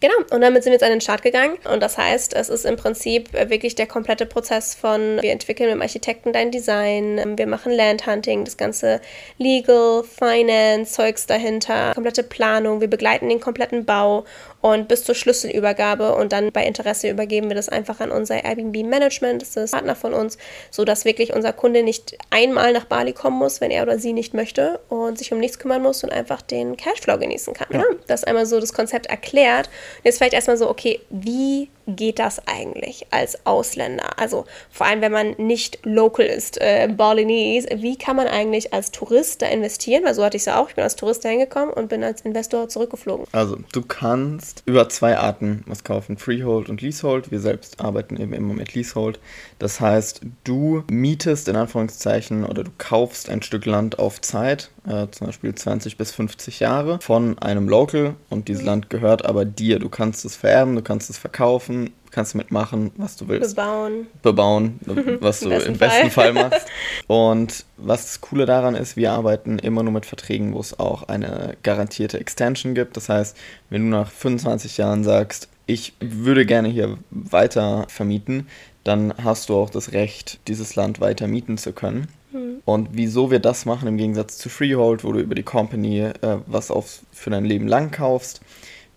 Genau, 0.00 0.14
und 0.30 0.40
damit 0.40 0.64
sind 0.64 0.70
wir 0.70 0.76
jetzt 0.76 0.82
an 0.82 0.90
den 0.90 1.02
Start 1.02 1.22
gegangen. 1.22 1.58
Und 1.70 1.82
das 1.82 1.98
heißt, 1.98 2.32
es 2.32 2.48
ist 2.48 2.64
im 2.64 2.76
Prinzip 2.76 3.32
wirklich 3.34 3.74
der 3.74 3.86
komplette 3.86 4.24
Prozess 4.24 4.74
von, 4.74 5.20
wir 5.20 5.30
entwickeln 5.30 5.68
mit 5.68 5.76
dem 5.76 5.82
Architekten 5.82 6.32
dein 6.32 6.50
Design, 6.50 7.36
wir 7.36 7.46
machen 7.46 7.70
Landhunting, 7.70 8.46
das 8.46 8.56
ganze 8.56 9.02
Legal, 9.36 10.02
Finance, 10.02 10.92
Zeugs 10.92 11.26
dahinter, 11.26 11.92
komplette 11.92 12.22
Planung, 12.22 12.80
wir 12.80 12.88
begleiten 12.88 13.28
den 13.28 13.40
kompletten 13.40 13.84
Bau 13.84 14.24
und 14.60 14.88
bis 14.88 15.04
zur 15.04 15.14
Schlüsselübergabe 15.14 16.14
und 16.14 16.32
dann 16.32 16.52
bei 16.52 16.64
Interesse 16.64 17.08
übergeben 17.08 17.48
wir 17.48 17.56
das 17.56 17.68
einfach 17.68 18.00
an 18.00 18.10
unser 18.10 18.44
Airbnb 18.44 18.84
Management, 18.84 19.42
das 19.42 19.56
ist 19.56 19.70
Partner 19.72 19.96
von 19.96 20.12
uns, 20.12 20.38
sodass 20.70 21.04
wirklich 21.04 21.32
unser 21.34 21.52
Kunde 21.52 21.82
nicht 21.82 22.18
einmal 22.30 22.72
nach 22.72 22.84
Bali 22.84 23.12
kommen 23.12 23.38
muss, 23.38 23.60
wenn 23.60 23.70
er 23.70 23.82
oder 23.82 23.98
sie 23.98 24.12
nicht 24.12 24.34
möchte 24.34 24.80
und 24.88 25.18
sich 25.18 25.32
um 25.32 25.38
nichts 25.38 25.58
kümmern 25.58 25.82
muss 25.82 26.04
und 26.04 26.12
einfach 26.12 26.42
den 26.42 26.76
Cashflow 26.76 27.18
genießen 27.18 27.54
kann. 27.54 27.68
Ja. 27.70 27.84
Das 28.06 28.20
ist 28.20 28.26
einmal 28.26 28.46
so 28.46 28.60
das 28.60 28.72
Konzept 28.72 29.06
erklärt. 29.06 29.66
Und 29.68 30.04
jetzt 30.04 30.18
vielleicht 30.18 30.34
erstmal 30.34 30.56
so, 30.56 30.68
okay, 30.68 31.00
wie 31.10 31.68
geht 31.96 32.18
das 32.18 32.46
eigentlich 32.46 33.06
als 33.10 33.46
Ausländer? 33.46 34.18
Also 34.18 34.46
vor 34.70 34.86
allem, 34.86 35.00
wenn 35.00 35.12
man 35.12 35.34
nicht 35.38 35.78
local 35.84 36.26
ist, 36.26 36.60
äh, 36.60 36.88
Balinese, 36.88 37.68
wie 37.76 37.96
kann 37.96 38.16
man 38.16 38.26
eigentlich 38.26 38.72
als 38.72 38.90
Tourist 38.90 39.42
da 39.42 39.46
investieren? 39.46 40.04
Weil 40.04 40.14
so 40.14 40.24
hatte 40.24 40.36
ich 40.36 40.42
es 40.42 40.46
ja 40.46 40.60
auch. 40.60 40.68
Ich 40.68 40.74
bin 40.74 40.84
als 40.84 40.96
Tourist 40.96 41.24
da 41.24 41.28
hingekommen 41.28 41.72
und 41.72 41.88
bin 41.88 42.02
als 42.04 42.22
Investor 42.22 42.68
zurückgeflogen. 42.68 43.26
Also 43.32 43.58
du 43.72 43.82
kannst 43.82 44.62
über 44.66 44.88
zwei 44.88 45.16
Arten 45.16 45.64
was 45.66 45.84
kaufen, 45.84 46.16
Freehold 46.16 46.68
und 46.68 46.82
Leasehold. 46.82 47.30
Wir 47.30 47.40
selbst 47.40 47.80
arbeiten 47.80 48.16
eben 48.20 48.32
immer 48.32 48.54
mit 48.54 48.74
Leasehold. 48.74 49.18
Das 49.60 49.80
heißt, 49.80 50.22
du 50.42 50.82
mietest 50.90 51.46
in 51.46 51.54
Anführungszeichen 51.54 52.44
oder 52.44 52.64
du 52.64 52.70
kaufst 52.78 53.28
ein 53.28 53.42
Stück 53.42 53.66
Land 53.66 53.98
auf 53.98 54.20
Zeit, 54.20 54.70
äh, 54.86 55.06
zum 55.10 55.28
Beispiel 55.28 55.54
20 55.54 55.96
bis 55.96 56.10
50 56.12 56.60
Jahre, 56.60 56.98
von 57.00 57.38
einem 57.38 57.68
Local 57.68 58.14
und 58.30 58.48
dieses 58.48 58.64
Land 58.64 58.90
gehört 58.90 59.26
aber 59.26 59.44
dir. 59.44 59.78
Du 59.78 59.90
kannst 59.90 60.24
es 60.24 60.34
vererben, 60.34 60.74
du 60.74 60.82
kannst 60.82 61.10
es 61.10 61.18
verkaufen 61.18 61.90
kannst 62.10 62.34
mitmachen, 62.34 62.90
was 62.96 63.16
du 63.16 63.28
willst. 63.28 63.56
Bebauen. 63.56 64.06
Bebauen, 64.22 64.80
was 65.20 65.40
du 65.40 65.50
im 65.50 65.78
besten 65.78 66.10
Fall 66.10 66.32
machst. 66.32 66.66
Und 67.06 67.64
was 67.76 68.06
das 68.06 68.20
Coole 68.20 68.46
daran 68.46 68.74
ist, 68.74 68.96
wir 68.96 69.12
arbeiten 69.12 69.58
immer 69.58 69.82
nur 69.82 69.92
mit 69.92 70.06
Verträgen, 70.06 70.52
wo 70.54 70.60
es 70.60 70.78
auch 70.78 71.04
eine 71.04 71.56
garantierte 71.62 72.18
Extension 72.18 72.74
gibt. 72.74 72.96
Das 72.96 73.08
heißt, 73.08 73.36
wenn 73.70 73.82
du 73.82 73.96
nach 73.96 74.10
25 74.10 74.76
Jahren 74.76 75.04
sagst, 75.04 75.48
ich 75.66 75.92
würde 76.00 76.46
gerne 76.46 76.68
hier 76.68 76.98
weiter 77.10 77.86
vermieten, 77.88 78.48
dann 78.84 79.14
hast 79.22 79.48
du 79.48 79.56
auch 79.56 79.70
das 79.70 79.92
Recht, 79.92 80.40
dieses 80.48 80.74
Land 80.76 81.00
weiter 81.00 81.26
mieten 81.26 81.58
zu 81.58 81.72
können. 81.72 82.08
Mhm. 82.32 82.62
Und 82.64 82.88
wieso 82.92 83.30
wir 83.30 83.40
das 83.40 83.66
machen 83.66 83.88
im 83.88 83.96
Gegensatz 83.96 84.38
zu 84.38 84.48
Freehold, 84.48 85.04
wo 85.04 85.12
du 85.12 85.20
über 85.20 85.34
die 85.34 85.42
Company 85.42 86.00
äh, 86.00 86.38
was 86.46 86.70
auf, 86.70 87.00
für 87.12 87.30
dein 87.30 87.44
Leben 87.44 87.68
lang 87.68 87.90
kaufst, 87.90 88.40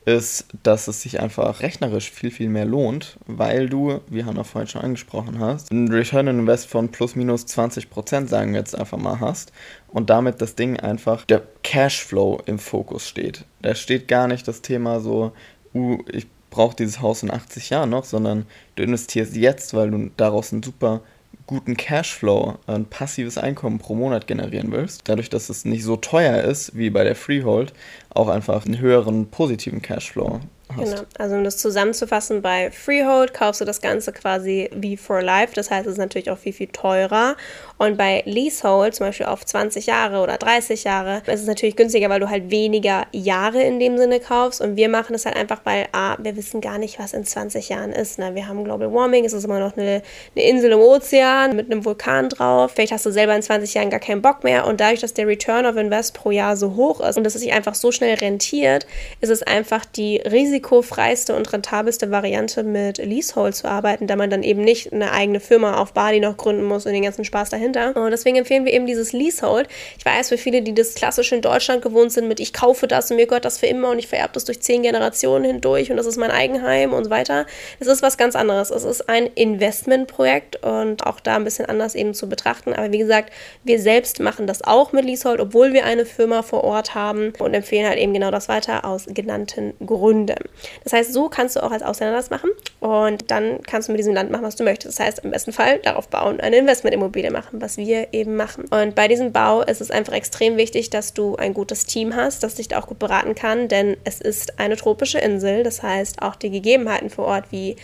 ist, 0.05 0.47
dass 0.63 0.87
es 0.87 1.01
sich 1.01 1.19
einfach 1.19 1.61
rechnerisch 1.61 2.11
viel, 2.11 2.31
viel 2.31 2.49
mehr 2.49 2.65
lohnt, 2.65 3.17
weil 3.25 3.69
du, 3.69 4.01
wie 4.07 4.23
Hannah 4.23 4.43
vorhin 4.43 4.67
schon 4.67 4.81
angesprochen 4.81 5.39
hast, 5.39 5.71
einen 5.71 5.91
Return 5.91 6.27
on 6.27 6.39
Invest 6.39 6.67
von 6.67 6.89
plus 6.89 7.15
minus 7.15 7.45
20% 7.45 8.27
sagen 8.27 8.51
wir 8.51 8.59
jetzt 8.59 8.77
einfach 8.77 8.97
mal 8.97 9.19
hast 9.19 9.53
und 9.87 10.09
damit 10.09 10.41
das 10.41 10.55
Ding 10.55 10.79
einfach 10.79 11.25
der 11.25 11.43
Cashflow 11.63 12.41
im 12.45 12.59
Fokus 12.59 13.07
steht. 13.07 13.45
Da 13.61 13.75
steht 13.75 14.07
gar 14.07 14.27
nicht 14.27 14.47
das 14.47 14.61
Thema 14.61 14.99
so, 14.99 15.31
uh, 15.73 15.99
ich 16.11 16.27
brauche 16.53 16.75
dieses 16.75 17.01
Haus 17.01 17.23
in 17.23 17.31
80 17.31 17.71
Jahren 17.71 17.89
noch, 17.89 18.05
sondern 18.05 18.45
du 18.75 18.83
investierst 18.83 19.35
jetzt, 19.35 19.73
weil 19.73 19.89
du 19.89 20.11
daraus 20.15 20.53
einen 20.53 20.61
super 20.61 21.01
guten 21.47 21.75
Cashflow, 21.75 22.59
ein 22.67 22.85
passives 22.85 23.37
Einkommen 23.37 23.79
pro 23.79 23.95
Monat 23.95 24.27
generieren 24.27 24.71
willst, 24.71 25.01
dadurch, 25.09 25.29
dass 25.29 25.49
es 25.49 25.65
nicht 25.65 25.83
so 25.83 25.97
teuer 25.97 26.41
ist 26.43 26.77
wie 26.77 26.89
bei 26.91 27.03
der 27.03 27.15
Freehold, 27.15 27.73
auch 28.11 28.29
einfach 28.29 28.65
einen 28.65 28.79
höheren 28.79 29.27
positiven 29.27 29.81
Cashflow 29.81 30.39
Genau, 30.69 31.01
also 31.19 31.35
um 31.35 31.43
das 31.43 31.57
zusammenzufassen, 31.57 32.41
bei 32.41 32.71
Freehold 32.71 33.33
kaufst 33.33 33.61
du 33.61 33.65
das 33.65 33.81
Ganze 33.81 34.11
quasi 34.11 34.69
wie 34.73 34.97
for 34.97 35.21
life, 35.21 35.53
das 35.53 35.69
heißt, 35.69 35.85
es 35.85 35.93
ist 35.93 35.97
natürlich 35.99 36.31
auch 36.31 36.37
viel, 36.37 36.53
viel 36.53 36.67
teurer. 36.67 37.35
Und 37.77 37.97
bei 37.97 38.23
Leasehold, 38.25 38.95
zum 38.95 39.07
Beispiel 39.07 39.25
auf 39.25 39.45
20 39.45 39.87
Jahre 39.87 40.21
oder 40.21 40.37
30 40.37 40.85
Jahre, 40.85 41.21
ist 41.25 41.41
es 41.41 41.47
natürlich 41.47 41.75
günstiger, 41.75 42.09
weil 42.09 42.19
du 42.19 42.29
halt 42.29 42.49
weniger 42.49 43.07
Jahre 43.11 43.61
in 43.61 43.79
dem 43.79 43.97
Sinne 43.97 44.19
kaufst. 44.19 44.61
Und 44.61 44.77
wir 44.77 44.87
machen 44.89 45.15
es 45.15 45.25
halt 45.25 45.35
einfach, 45.35 45.61
weil 45.65 45.87
A, 45.91 46.15
wir 46.19 46.35
wissen 46.37 46.61
gar 46.61 46.77
nicht, 46.77 46.99
was 46.99 47.13
in 47.13 47.25
20 47.25 47.69
Jahren 47.69 47.91
ist. 47.91 48.19
Ne? 48.19 48.35
Wir 48.35 48.47
haben 48.47 48.63
Global 48.63 48.93
Warming, 48.93 49.25
es 49.25 49.33
ist 49.33 49.43
immer 49.43 49.59
noch 49.59 49.75
eine, 49.75 50.01
eine 50.35 50.45
Insel 50.45 50.71
im 50.71 50.79
Ozean 50.79 51.55
mit 51.55 51.69
einem 51.69 51.83
Vulkan 51.83 52.29
drauf. 52.29 52.71
Vielleicht 52.73 52.93
hast 52.93 53.05
du 53.05 53.11
selber 53.11 53.35
in 53.35 53.41
20 53.41 53.73
Jahren 53.73 53.89
gar 53.89 53.99
keinen 53.99 54.21
Bock 54.21 54.43
mehr. 54.43 54.65
Und 54.65 54.79
dadurch, 54.79 55.01
dass 55.01 55.13
der 55.13 55.27
Return 55.27 55.65
of 55.65 55.75
Invest 55.75 56.13
pro 56.13 56.31
Jahr 56.31 56.55
so 56.55 56.75
hoch 56.75 57.01
ist 57.01 57.17
und 57.17 57.25
dass 57.25 57.35
es 57.35 57.41
sich 57.41 57.51
einfach 57.51 57.75
so 57.75 57.91
schnell 57.91 58.15
rentiert, 58.15 58.87
ist 59.19 59.29
es 59.29 59.43
einfach 59.43 59.83
die 59.83 60.21
risikofreiste 60.53 61.35
und 61.35 61.51
rentabelste 61.51 62.11
Variante 62.11 62.63
mit 62.63 62.99
Leasehold 62.99 63.55
zu 63.55 63.67
arbeiten, 63.67 64.05
da 64.05 64.15
man 64.15 64.29
dann 64.29 64.43
eben 64.43 64.61
nicht 64.61 64.93
eine 64.93 65.11
eigene 65.11 65.39
Firma 65.39 65.77
auf 65.77 65.93
Bali 65.93 66.19
noch 66.19 66.37
gründen 66.37 66.63
muss 66.63 66.85
und 66.85 66.93
den 66.93 67.03
ganzen 67.03 67.25
Spaß 67.25 67.49
dahinter. 67.49 67.95
Und 67.95 68.11
deswegen 68.11 68.37
empfehlen 68.37 68.65
wir 68.65 68.73
eben 68.73 68.85
dieses 68.85 69.13
Leasehold. 69.13 69.67
Ich 69.97 70.05
weiß, 70.05 70.29
für 70.29 70.37
viele, 70.37 70.61
die 70.61 70.75
das 70.75 70.93
klassisch 70.93 71.31
in 71.31 71.41
Deutschland 71.41 71.81
gewohnt 71.81 72.11
sind, 72.11 72.27
mit 72.27 72.39
ich 72.39 72.53
kaufe 72.53 72.87
das 72.87 73.09
und 73.09 73.17
mir 73.17 73.25
gehört 73.25 73.45
das 73.45 73.57
für 73.57 73.65
immer 73.65 73.89
und 73.89 73.99
ich 73.99 74.07
vererbe 74.07 74.33
das 74.33 74.45
durch 74.45 74.61
zehn 74.61 74.83
Generationen 74.83 75.45
hindurch 75.45 75.89
und 75.89 75.97
das 75.97 76.05
ist 76.05 76.17
mein 76.17 76.31
Eigenheim 76.31 76.93
und 76.93 77.05
so 77.05 77.09
weiter. 77.09 77.47
Es 77.79 77.87
ist 77.87 78.03
was 78.03 78.17
ganz 78.17 78.35
anderes. 78.35 78.69
Es 78.69 78.83
ist 78.83 79.09
ein 79.09 79.27
Investmentprojekt 79.33 80.63
und 80.63 81.05
auch 81.05 81.19
da 81.19 81.35
ein 81.35 81.43
bisschen 81.43 81.65
anders 81.65 81.95
eben 81.95 82.13
zu 82.13 82.29
betrachten. 82.29 82.73
Aber 82.73 82.91
wie 82.91 82.99
gesagt, 82.99 83.31
wir 83.63 83.79
selbst 83.79 84.19
machen 84.19 84.45
das 84.45 84.63
auch 84.63 84.91
mit 84.91 85.05
Leasehold, 85.05 85.39
obwohl 85.39 85.73
wir 85.73 85.85
eine 85.85 86.05
Firma 86.05 86.43
vor 86.43 86.63
Ort 86.63 86.93
haben 86.93 87.33
und 87.39 87.55
empfehlen 87.55 87.87
halt 87.87 87.97
eben 87.97 88.13
genau 88.13 88.29
das 88.29 88.49
weiter 88.49 88.85
aus 88.85 89.07
genannten 89.07 89.73
Gründen. 89.85 90.42
Das 90.83 90.93
heißt, 90.93 91.13
so 91.13 91.29
kannst 91.29 91.55
du 91.55 91.63
auch 91.63 91.71
als 91.71 91.83
Ausländer 91.83 92.15
das 92.15 92.29
machen 92.29 92.49
und 92.79 93.31
dann 93.31 93.61
kannst 93.63 93.87
du 93.87 93.91
mit 93.91 93.99
diesem 93.99 94.13
Land 94.13 94.31
machen, 94.31 94.43
was 94.43 94.55
du 94.55 94.63
möchtest. 94.63 94.99
Das 94.99 95.05
heißt, 95.05 95.19
im 95.19 95.31
besten 95.31 95.53
Fall 95.53 95.79
darauf 95.79 96.07
bauen, 96.07 96.39
eine 96.39 96.57
Investmentimmobilie 96.57 97.31
machen, 97.31 97.61
was 97.61 97.77
wir 97.77 98.13
eben 98.13 98.35
machen. 98.35 98.65
Und 98.69 98.95
bei 98.95 99.07
diesem 99.07 99.31
Bau 99.31 99.61
ist 99.61 99.81
es 99.81 99.91
einfach 99.91 100.13
extrem 100.13 100.57
wichtig, 100.57 100.89
dass 100.89 101.13
du 101.13 101.35
ein 101.35 101.53
gutes 101.53 101.85
Team 101.85 102.15
hast, 102.15 102.43
das 102.43 102.55
dich 102.55 102.67
da 102.67 102.79
auch 102.79 102.87
gut 102.87 102.99
beraten 102.99 103.35
kann, 103.35 103.67
denn 103.67 103.97
es 104.03 104.21
ist 104.21 104.59
eine 104.59 104.77
tropische 104.77 105.19
Insel. 105.19 105.63
Das 105.63 105.83
heißt, 105.83 106.21
auch 106.21 106.35
die 106.35 106.49
Gegebenheiten 106.49 107.09
vor 107.09 107.25
Ort 107.25 107.45
wie 107.51 107.75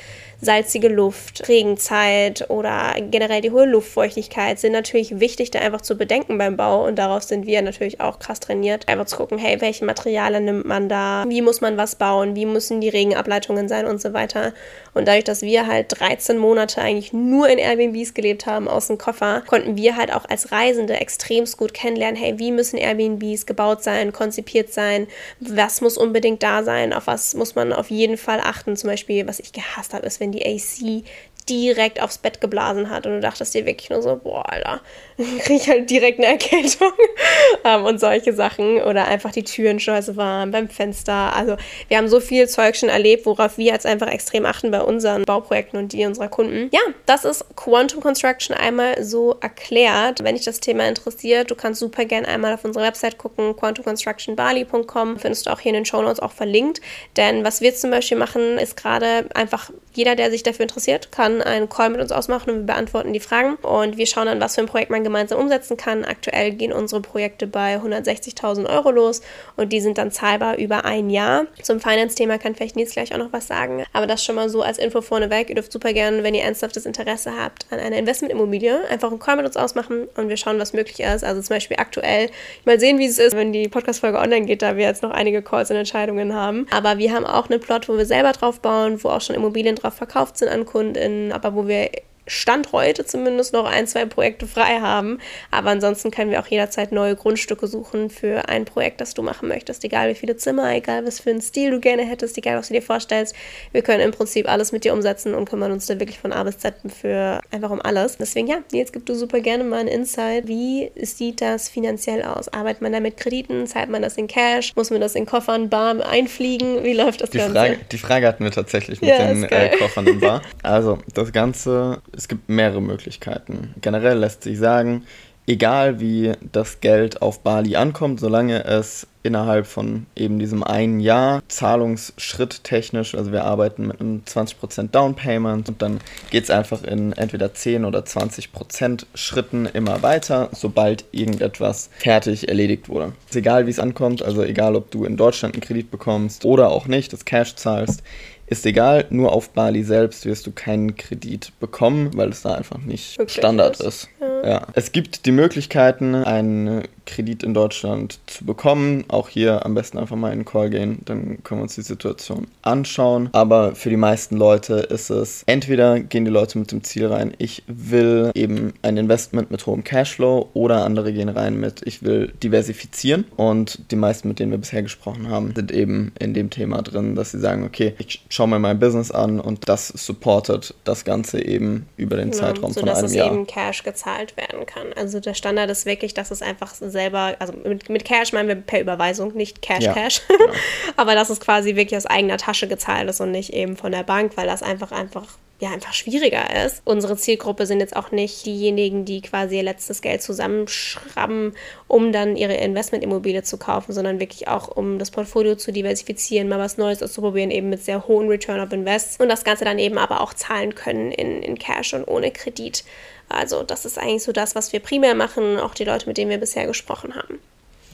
salzige 0.42 0.88
Luft, 0.88 1.48
Regenzeit 1.50 2.50
oder 2.50 2.96
generell 3.12 3.42
die 3.42 3.52
hohe 3.52 3.66
Luftfeuchtigkeit 3.66 4.60
sind 4.60 4.72
natürlich 4.72 5.20
wichtig, 5.20 5.52
da 5.52 5.60
einfach 5.60 5.82
zu 5.82 5.98
bedenken 5.98 6.38
beim 6.38 6.56
Bau. 6.56 6.86
Und 6.86 6.96
darauf 6.98 7.24
sind 7.24 7.46
wir 7.46 7.62
natürlich 7.62 8.00
auch 8.00 8.20
krass 8.20 8.40
trainiert, 8.40 8.88
einfach 8.88 9.06
zu 9.06 9.18
gucken, 9.18 9.38
hey, 9.38 9.60
welche 9.60 9.86
Materialien 9.86 10.46
nimmt 10.46 10.66
man 10.66 10.88
da, 10.88 11.26
wie 11.28 11.42
muss 11.42 11.62
man 11.62 11.78
was 11.78 11.96
bauen, 11.96 12.36
wie 12.36 12.46
müssen 12.54 12.82
die 12.82 12.90
Regenableitungen 12.90 13.68
sein 13.68 13.86
und 13.86 14.02
so 14.02 14.14
weiter. 14.14 14.54
Und 14.94 15.08
dadurch, 15.08 15.24
dass 15.24 15.42
wir 15.42 15.68
halt 15.68 16.00
13 16.00 16.38
Monate 16.38 16.82
eigentlich 16.82 17.14
nur 17.14 17.48
in 17.48 17.58
Airbnbs 17.58 18.14
gelebt 18.14 18.46
haben, 18.46 18.68
aus 18.68 18.88
dem 18.88 18.98
Koffer, 18.98 19.44
konnten 19.48 19.78
wir 19.78 19.96
halt 19.96 20.14
auch 20.14 20.26
als 20.28 20.52
Reisende 20.52 20.96
extremst 20.96 21.58
gut 21.58 21.74
kennenlernen, 21.74 22.16
hey, 22.16 22.40
wie 22.40 22.52
müssen 22.52 22.78
Airbnbs 22.78 23.46
gebaut 23.46 23.84
sein, 23.84 24.12
konzipiert 24.12 24.74
sein, 24.74 25.08
was 25.40 25.82
muss 25.82 25.98
unbedingt 25.98 26.44
da 26.44 26.64
sein, 26.64 26.94
auf 26.94 27.08
was 27.08 27.34
muss 27.36 27.56
man 27.56 27.74
auf 27.74 27.90
jeden 27.90 28.18
Fall 28.18 28.40
achten. 28.40 28.76
Zum 28.76 28.90
Beispiel, 28.90 29.28
was 29.28 29.40
ich 29.40 29.54
gehasst 29.54 29.94
habe, 29.94 30.06
ist, 30.06 30.20
wenn 30.20 30.32
die 30.32 30.46
AC 30.46 31.04
direkt 31.50 32.02
aufs 32.02 32.18
Bett 32.18 32.42
geblasen 32.42 32.90
hat 32.90 33.06
und 33.06 33.14
du 33.14 33.20
dachtest 33.20 33.54
dir 33.54 33.66
wirklich 33.66 33.90
nur 33.90 34.02
so, 34.02 34.16
boah, 34.16 34.50
Alter, 34.50 34.82
kriege 35.18 35.56
ich 35.56 35.70
halt 35.70 35.90
direkt 35.90 36.20
eine 36.20 36.28
Erkältung 36.28 36.92
ähm, 37.66 37.86
und 37.86 38.00
solche 38.00 38.34
Sachen 38.34 38.82
oder 38.82 39.08
einfach 39.08 39.32
die 39.32 39.44
Türen 39.44 39.80
scheiße 39.80 40.16
waren 40.16 40.52
beim 40.52 40.70
Fenster. 40.70 41.36
Also 41.36 41.58
wir 41.88 41.98
haben 41.98 42.08
so 42.08 42.20
viel 42.20 42.48
Zeug 42.48 42.76
schon 42.76 42.90
erlebt, 42.90 43.26
worauf 43.26 43.58
wir 43.58 43.74
jetzt 43.74 43.86
einfach 43.86 44.08
extrem 44.08 44.46
achten 44.46 44.72
bei 44.72 44.82
unseren 44.82 45.24
Bauprojekten 45.24 45.80
und 45.80 45.94
die 45.94 46.06
unserer 46.06 46.28
Kunden. 46.28 46.70
Ja, 46.72 46.82
das 47.06 47.26
ist 47.26 47.46
Quantum 47.56 48.02
Construction 48.02 48.56
einmal 48.56 49.04
so 49.04 49.36
erklärt. 49.42 50.24
Wenn 50.24 50.36
dich 50.36 50.46
das 50.46 50.60
Thema 50.60 50.88
interessiert, 50.88 51.52
du 51.52 51.56
kannst 51.56 51.80
super 51.80 52.06
gerne 52.06 52.28
einmal 52.28 52.54
auf 52.54 52.64
unsere 52.66 52.86
Website 52.86 53.18
gucken, 53.18 53.56
quantumconstructionbali.com, 53.56 55.20
findest 55.20 55.46
du 55.46 55.52
auch 55.52 55.60
hier 55.60 55.70
in 55.70 55.76
den 55.76 55.86
Show 55.86 56.02
Notes 56.02 56.20
auch 56.20 56.32
verlinkt. 56.32 56.82
Denn 57.18 57.44
was 57.44 57.62
wir 57.62 57.74
zum 57.74 57.92
Beispiel 57.92 58.18
machen, 58.18 58.58
ist 58.58 58.78
gerade 58.78 59.26
einfach 59.34 59.72
jeder, 59.94 60.16
der 60.16 60.32
sich 60.32 60.44
dafür 60.44 60.64
interessiert, 60.64 61.12
kann 61.12 61.42
einen 61.42 61.70
Call 61.70 61.90
mit 61.90 62.02
uns 62.02 62.12
ausmachen 62.12 62.52
und 62.52 62.58
wir 62.58 62.66
beantworten 62.66 63.14
die 63.14 63.20
Fragen. 63.20 63.56
Und 63.56 63.98
wir 63.98 64.06
schauen 64.06 64.28
dann, 64.28 64.40
was 64.40 64.56
für 64.56 64.62
ein 64.62 64.68
Projekt 64.68 64.92
man 64.92 65.04
gemeinsam 65.04 65.40
umsetzen 65.40 65.78
kann. 65.78 66.06
Aktuell 66.06 66.52
gehen 66.52 66.72
unsere 66.72 67.02
Projekte 67.02 67.48
bei 67.48 67.78
160.000 67.78 68.70
Euro 68.70 68.92
los 68.92 69.22
und 69.56 69.74
die 69.74 69.82
sind 69.82 69.98
dann 69.98 70.12
zahlbar 70.12 70.58
über 70.58 70.86
ein 70.86 71.10
Jahr. 71.10 71.46
Zum 71.62 71.80
Finance-Thema 71.80 72.38
kann 72.38 72.56
vielleicht 72.56 72.76
Nils 72.76 72.92
gleich 72.92 73.14
auch 73.14 73.18
noch 73.18 73.34
was 73.34 73.48
sagen. 73.48 73.84
Aber 73.94 74.08
das 74.08 74.24
schon 74.24 74.36
mal 74.36 74.50
so 74.50 74.62
als 74.62 74.78
Info 74.78 75.02
vorneweg. 75.02 75.50
Ihr 75.50 75.56
dürft 75.56 75.72
super 75.72 75.94
gerne, 75.94 76.24
wenn 76.24 76.36
ihr 76.36 76.44
ernsthaftes 76.44 76.86
Interesse 76.86 77.32
habt 77.38 77.66
an 77.72 77.80
einer 77.80 77.98
Investmentimmobilie, 77.98 78.88
einfach 78.90 79.10
einen 79.10 79.20
Call 79.20 79.38
mit 79.38 79.46
uns 79.46 79.58
ausmachen 79.58 80.08
und 80.16 80.30
wir 80.30 80.38
schauen, 80.38 80.60
was 80.60 80.74
möglich 80.74 81.00
ist. 81.00 81.24
Also 81.24 81.42
zum 81.42 81.56
Beispiel 81.56 81.78
aktuell, 81.78 82.30
mal 82.66 82.80
sehen, 82.80 83.00
wie 83.00 83.06
es 83.06 83.20
ist, 83.20 83.36
wenn 83.36 83.52
die 83.52 83.68
Podcast-Folge 83.68 84.20
online 84.20 84.46
geht, 84.46 84.62
da 84.62 84.78
wir 84.78 84.86
jetzt 84.86 85.04
noch 85.04 85.12
einige 85.12 85.42
Calls 85.42 85.70
und 85.72 85.78
Entscheidungen 85.78 86.34
haben. 86.34 86.68
Aber 86.72 86.98
wir 86.98 87.14
haben 87.14 87.26
auch 87.26 87.50
einen 87.50 87.60
Plot, 87.60 87.90
wo 87.90 87.98
wir 87.98 88.06
selber 88.06 88.32
drauf 88.32 88.60
bauen, 88.60 89.04
wo 89.04 89.10
auch 89.10 89.22
schon 89.22 89.36
Immobilien 89.36 89.76
drauf 89.80 89.96
verkauft 89.96 90.38
sind 90.38 90.50
an 90.50 90.66
Kunden 90.66 91.32
aber 91.32 91.56
wo 91.56 91.68
wir 91.68 91.90
Stand 92.30 92.72
heute 92.72 93.06
zumindest 93.06 93.54
noch 93.54 93.66
ein, 93.66 93.88
zwei 93.88 94.06
Projekte 94.06 94.48
frei 94.48 94.80
haben. 94.80 95.20
Aber 95.52 95.72
ansonsten 95.72 96.12
können 96.12 96.32
wir 96.32 96.40
auch 96.40 96.48
jederzeit 96.48 96.92
neue 96.92 97.16
Grundstücke 97.16 97.68
suchen 97.68 98.10
für 98.10 98.48
ein 98.48 98.66
Projekt, 98.66 99.02
das 99.02 99.14
du 99.14 99.22
machen 99.22 99.48
möchtest. 99.50 99.84
Egal 99.84 100.10
wie 100.10 100.16
viele 100.16 100.38
Zimmer, 100.38 100.74
egal 100.74 101.06
was 101.06 101.20
für 101.20 101.32
einen 101.32 101.42
Stil 101.42 101.72
du 101.72 101.80
gerne 101.80 102.04
hättest, 102.04 102.38
egal 102.38 102.58
was 102.58 102.68
du 102.68 102.74
dir 102.74 102.82
vorstellst. 102.82 103.36
Wir 103.72 103.82
können 103.82 104.02
im 104.02 104.12
Prinzip 104.12 104.48
alles 104.50 104.72
mit 104.72 104.84
dir 104.84 104.94
umsetzen 104.94 105.34
und 105.34 105.50
kümmern 105.50 105.72
uns 105.72 105.88
da 105.88 106.00
wirklich 106.00 106.20
von 106.20 106.32
A 106.32 106.44
bis 106.44 106.60
Z 106.60 106.76
für 106.88 107.42
einfach 107.52 107.72
um 107.72 107.82
alles. 107.82 108.18
Deswegen 108.18 108.48
ja, 108.48 108.60
jetzt 108.72 108.94
gib 108.94 109.06
du 109.06 109.16
super 109.16 109.40
gerne 109.40 109.64
mal 109.64 109.80
einen 109.80 109.90
Insight. 109.90 110.48
Wie 110.48 110.92
sieht 111.02 111.42
das 111.42 111.70
finanziell 111.70 112.24
aus? 112.24 112.48
Arbeitet 112.50 112.82
man 112.82 112.94
da 112.94 113.00
mit 113.00 113.18
Krediten? 113.18 113.68
Zahlt 113.68 113.90
man 113.90 114.02
das 114.02 114.18
in 114.18 114.28
Cash? 114.28 114.76
Muss 114.76 114.92
man 114.92 115.02
das 115.02 115.16
in 115.16 115.26
Koffern 115.26 115.70
bar 115.70 116.06
einfliegen? 116.06 116.84
Wie 116.84 116.94
läuft 116.94 117.22
das 117.22 117.32
die 117.32 117.40
Ganze? 117.40 117.54
Frage, 117.54 117.80
die 117.92 117.98
Frage 117.98 118.28
hatten 118.28 118.44
wir 118.44 118.52
tatsächlich 118.52 119.02
mit 119.02 119.10
ja, 119.10 119.28
den 119.28 119.44
äh, 119.44 119.78
Koffern 119.78 120.08
im 120.08 120.20
Bar. 120.20 120.42
Also, 120.62 121.00
das 121.14 121.32
Ganze 121.32 122.02
es 122.20 122.28
gibt 122.28 122.50
mehrere 122.50 122.82
Möglichkeiten. 122.82 123.74
Generell 123.80 124.18
lässt 124.18 124.44
sich 124.44 124.60
sagen, 124.60 125.06
egal 125.48 126.02
wie 126.02 126.34
das 126.52 126.82
Geld 126.82 127.22
auf 127.22 127.40
Bali 127.40 127.78
ankommt, 127.78 128.20
solange 128.20 128.66
es 128.66 129.08
innerhalb 129.24 129.66
von 129.66 130.06
eben 130.18 130.38
diesem 130.38 130.64
einen 130.64 131.00
Jahr 131.00 131.42
Zahlungsschritt 131.48 132.66
technisch, 132.66 133.16
also 133.16 133.32
wir 133.32 133.46
arbeiten 133.46 133.88
mit 133.88 134.02
einem 134.02 134.24
20% 134.26 134.92
Down 134.92 135.16
Payment 135.16 135.70
und 135.70 135.82
dann 135.82 136.00
geht 136.30 136.44
es 136.44 136.50
einfach 136.50 136.84
in 136.84 137.14
entweder 137.14 137.54
10 137.54 137.86
oder 137.86 138.00
20% 138.00 139.06
Schritten 139.14 139.66
immer 139.66 140.04
weiter, 140.04 140.50
sobald 140.52 141.06
irgendetwas 141.12 141.90
fertig 142.00 142.50
erledigt 142.50 142.90
wurde. 142.90 143.14
Ist 143.30 143.36
egal 143.38 143.66
wie 143.66 143.72
es 143.72 143.80
ankommt, 143.80 144.22
also 144.22 144.44
egal 144.44 144.76
ob 144.76 144.92
du 144.92 145.06
in 145.06 145.16
Deutschland 145.16 145.56
einen 145.56 145.62
Kredit 145.62 145.90
bekommst 145.90 146.44
oder 146.44 146.70
auch 146.70 146.88
nicht, 146.88 147.14
das 147.14 147.24
Cash 147.24 147.56
zahlst, 147.56 148.04
ist 148.50 148.66
egal, 148.66 149.06
nur 149.12 149.32
auf 149.32 149.52
Bali 149.52 149.84
selbst 149.84 150.26
wirst 150.26 150.48
du 150.48 150.52
keinen 150.52 150.96
Kredit 150.96 151.52
bekommen, 151.60 152.12
weil 152.16 152.30
es 152.30 152.42
da 152.42 152.56
einfach 152.56 152.80
nicht 152.80 153.18
Wirklich 153.20 153.38
Standard 153.38 153.80
ist. 153.80 153.86
ist. 153.86 154.10
Ja. 154.20 154.50
ja. 154.50 154.68
Es 154.74 154.92
gibt 154.92 155.26
die 155.28 155.32
Möglichkeiten, 155.32 156.16
einen 156.16 156.84
Kredit 157.10 157.44
in 157.44 157.54
Deutschland 157.54 158.20
zu 158.28 158.46
bekommen. 158.46 159.04
Auch 159.08 159.30
hier 159.30 159.66
am 159.66 159.74
besten 159.74 159.98
einfach 159.98 160.16
mal 160.16 160.32
in 160.32 160.40
den 160.40 160.46
Call 160.46 160.70
gehen, 160.70 161.00
dann 161.06 161.44
können 161.44 161.60
wir 161.62 161.64
uns 161.64 161.76
die 161.76 161.82
Situation 161.82 162.48
anschauen. 162.62 163.30
Aber 163.34 163.76
für 163.76 163.90
die 163.90 163.98
meisten 163.98 164.38
Leute 164.38 164.76
ist 164.76 165.10
es, 165.10 165.44
entweder 165.48 166.00
gehen 166.00 166.26
die 166.26 166.32
Leute 166.32 166.58
mit 166.60 166.72
dem 166.72 166.84
Ziel 166.84 167.08
rein, 167.08 167.34
ich 167.38 167.64
will 167.68 168.32
eben 168.36 168.74
ein 168.82 168.98
Investment 168.98 169.52
mit 169.52 169.66
hohem 169.66 169.84
Cashflow 169.84 170.50
oder 170.54 170.86
andere 170.86 171.12
gehen 171.14 171.30
rein 171.30 171.60
mit, 171.60 171.82
ich 171.86 172.04
will 172.04 172.32
diversifizieren. 172.44 173.26
Und 173.36 173.92
die 173.92 173.96
meisten, 173.96 174.28
mit 174.28 174.40
denen 174.40 174.52
wir 174.52 174.58
bisher 174.60 174.84
gesprochen 174.84 175.30
haben, 175.30 175.54
sind 175.56 175.72
eben 175.72 176.12
in 176.20 176.34
dem 176.34 176.50
Thema 176.50 176.82
drin, 176.82 177.16
dass 177.16 177.32
sie 177.32 177.40
sagen, 177.40 177.64
okay, 177.66 177.96
ich 177.98 178.24
schau 178.30 178.48
mir 178.48 178.60
mein 178.60 178.80
Business 178.80 179.12
an 179.12 179.40
und 179.40 179.68
das 179.68 179.88
supportet 179.88 180.74
das 180.84 181.06
Ganze 181.06 181.44
eben 181.44 181.88
über 181.98 182.18
den 182.18 182.32
Genau, 182.32 182.42
Zeitraum 182.44 182.74
von 182.74 182.82
sodass 182.82 182.98
einem 183.00 183.06
es 183.08 183.14
Jahr. 183.16 183.32
eben 183.34 183.48
Cash 183.48 183.84
gezahlt 183.84 184.38
werden 184.38 184.66
kann. 184.66 184.88
Also 184.96 185.20
der 185.20 185.34
Standard 185.34 185.70
ist 185.70 185.86
wirklich, 185.86 186.14
dass 186.14 186.32
es 186.32 186.42
einfach 186.42 186.74
selber, 187.00 187.36
also 187.40 187.54
mit, 187.54 187.90
mit 187.90 188.04
Cash 188.06 188.34
meinen 188.34 188.50
wir 188.50 188.56
per 188.56 188.82
Überweisung, 188.82 189.34
nicht 189.34 189.62
Cash 189.62 189.84
Ja, 189.86 189.94
Cash. 189.94 190.22
genau. 190.28 190.52
Aber 190.98 191.16
dass 191.16 191.30
es 191.30 191.40
quasi 191.40 191.76
wirklich 191.76 191.98
aus 191.98 192.06
eigener 192.06 192.38
Tasche 192.38 192.68
gezahlt 192.68 193.10
ist 193.10 193.22
und 193.22 193.32
nicht 193.32 193.54
eben 193.54 193.78
von 193.78 193.92
der 193.92 194.04
Bank, 194.04 194.34
weil 194.36 194.48
das 194.48 194.62
einfach 194.64 194.92
einfach 194.92 195.26
ja, 195.60 195.72
einfach 195.72 195.94
schwieriger 195.94 196.66
ist. 196.66 196.82
Unsere 196.86 197.18
Zielgruppe 197.18 197.66
sind 197.66 197.82
jetzt 197.82 197.96
auch 197.96 198.12
nicht 198.12 198.46
diejenigen, 198.46 199.04
die 199.04 199.22
quasi 199.22 199.58
ihr 199.58 199.64
letztes 199.64 200.02
Geld 200.02 200.22
zusammenschrauben, 200.22 201.54
um 201.88 202.14
dann 202.14 202.38
ihre 202.38 202.54
Investmentimmobilie 202.54 203.44
zu 203.44 203.58
kaufen, 203.58 203.92
sondern 203.92 204.22
wirklich 204.22 204.48
auch, 204.48 204.70
um 204.70 205.00
das 205.00 205.12
Portfolio 205.12 205.56
zu 205.56 205.74
diversifizieren, 205.74 206.48
mal 206.48 206.60
was 206.60 206.78
Neues 206.78 207.04
auszuprobieren, 207.04 207.52
eben 207.52 207.70
mit 207.70 207.84
sehr 207.84 208.08
hohen 208.08 208.30
Return 208.30 208.62
of 208.62 208.72
Invest 208.72 209.20
und 209.20 209.28
das 209.28 209.44
Ganze 209.44 209.66
dann 209.66 209.80
eben 209.80 209.98
aber 209.98 210.22
auch 210.22 210.34
zahlen 210.34 210.76
können 210.76 211.12
in, 211.12 211.44
in 211.44 211.60
Cash 211.60 211.94
und 211.94 212.06
ohne 212.08 212.32
Kredit. 212.32 212.86
Also 213.28 213.64
das 213.64 213.84
ist 213.86 214.00
eigentlich 214.00 214.24
so 214.24 214.32
das, 214.32 214.56
was 214.56 214.72
wir 214.72 214.80
primär 214.80 215.14
machen, 215.14 215.60
auch 215.60 215.74
die 215.76 215.84
Leute, 215.84 216.08
mit 216.08 216.18
denen 216.18 216.32
wir 216.32 216.38
bisher 216.38 216.68
gesprochen 216.68 217.16
haben. 217.16 217.40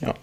Ja, 0.00 0.14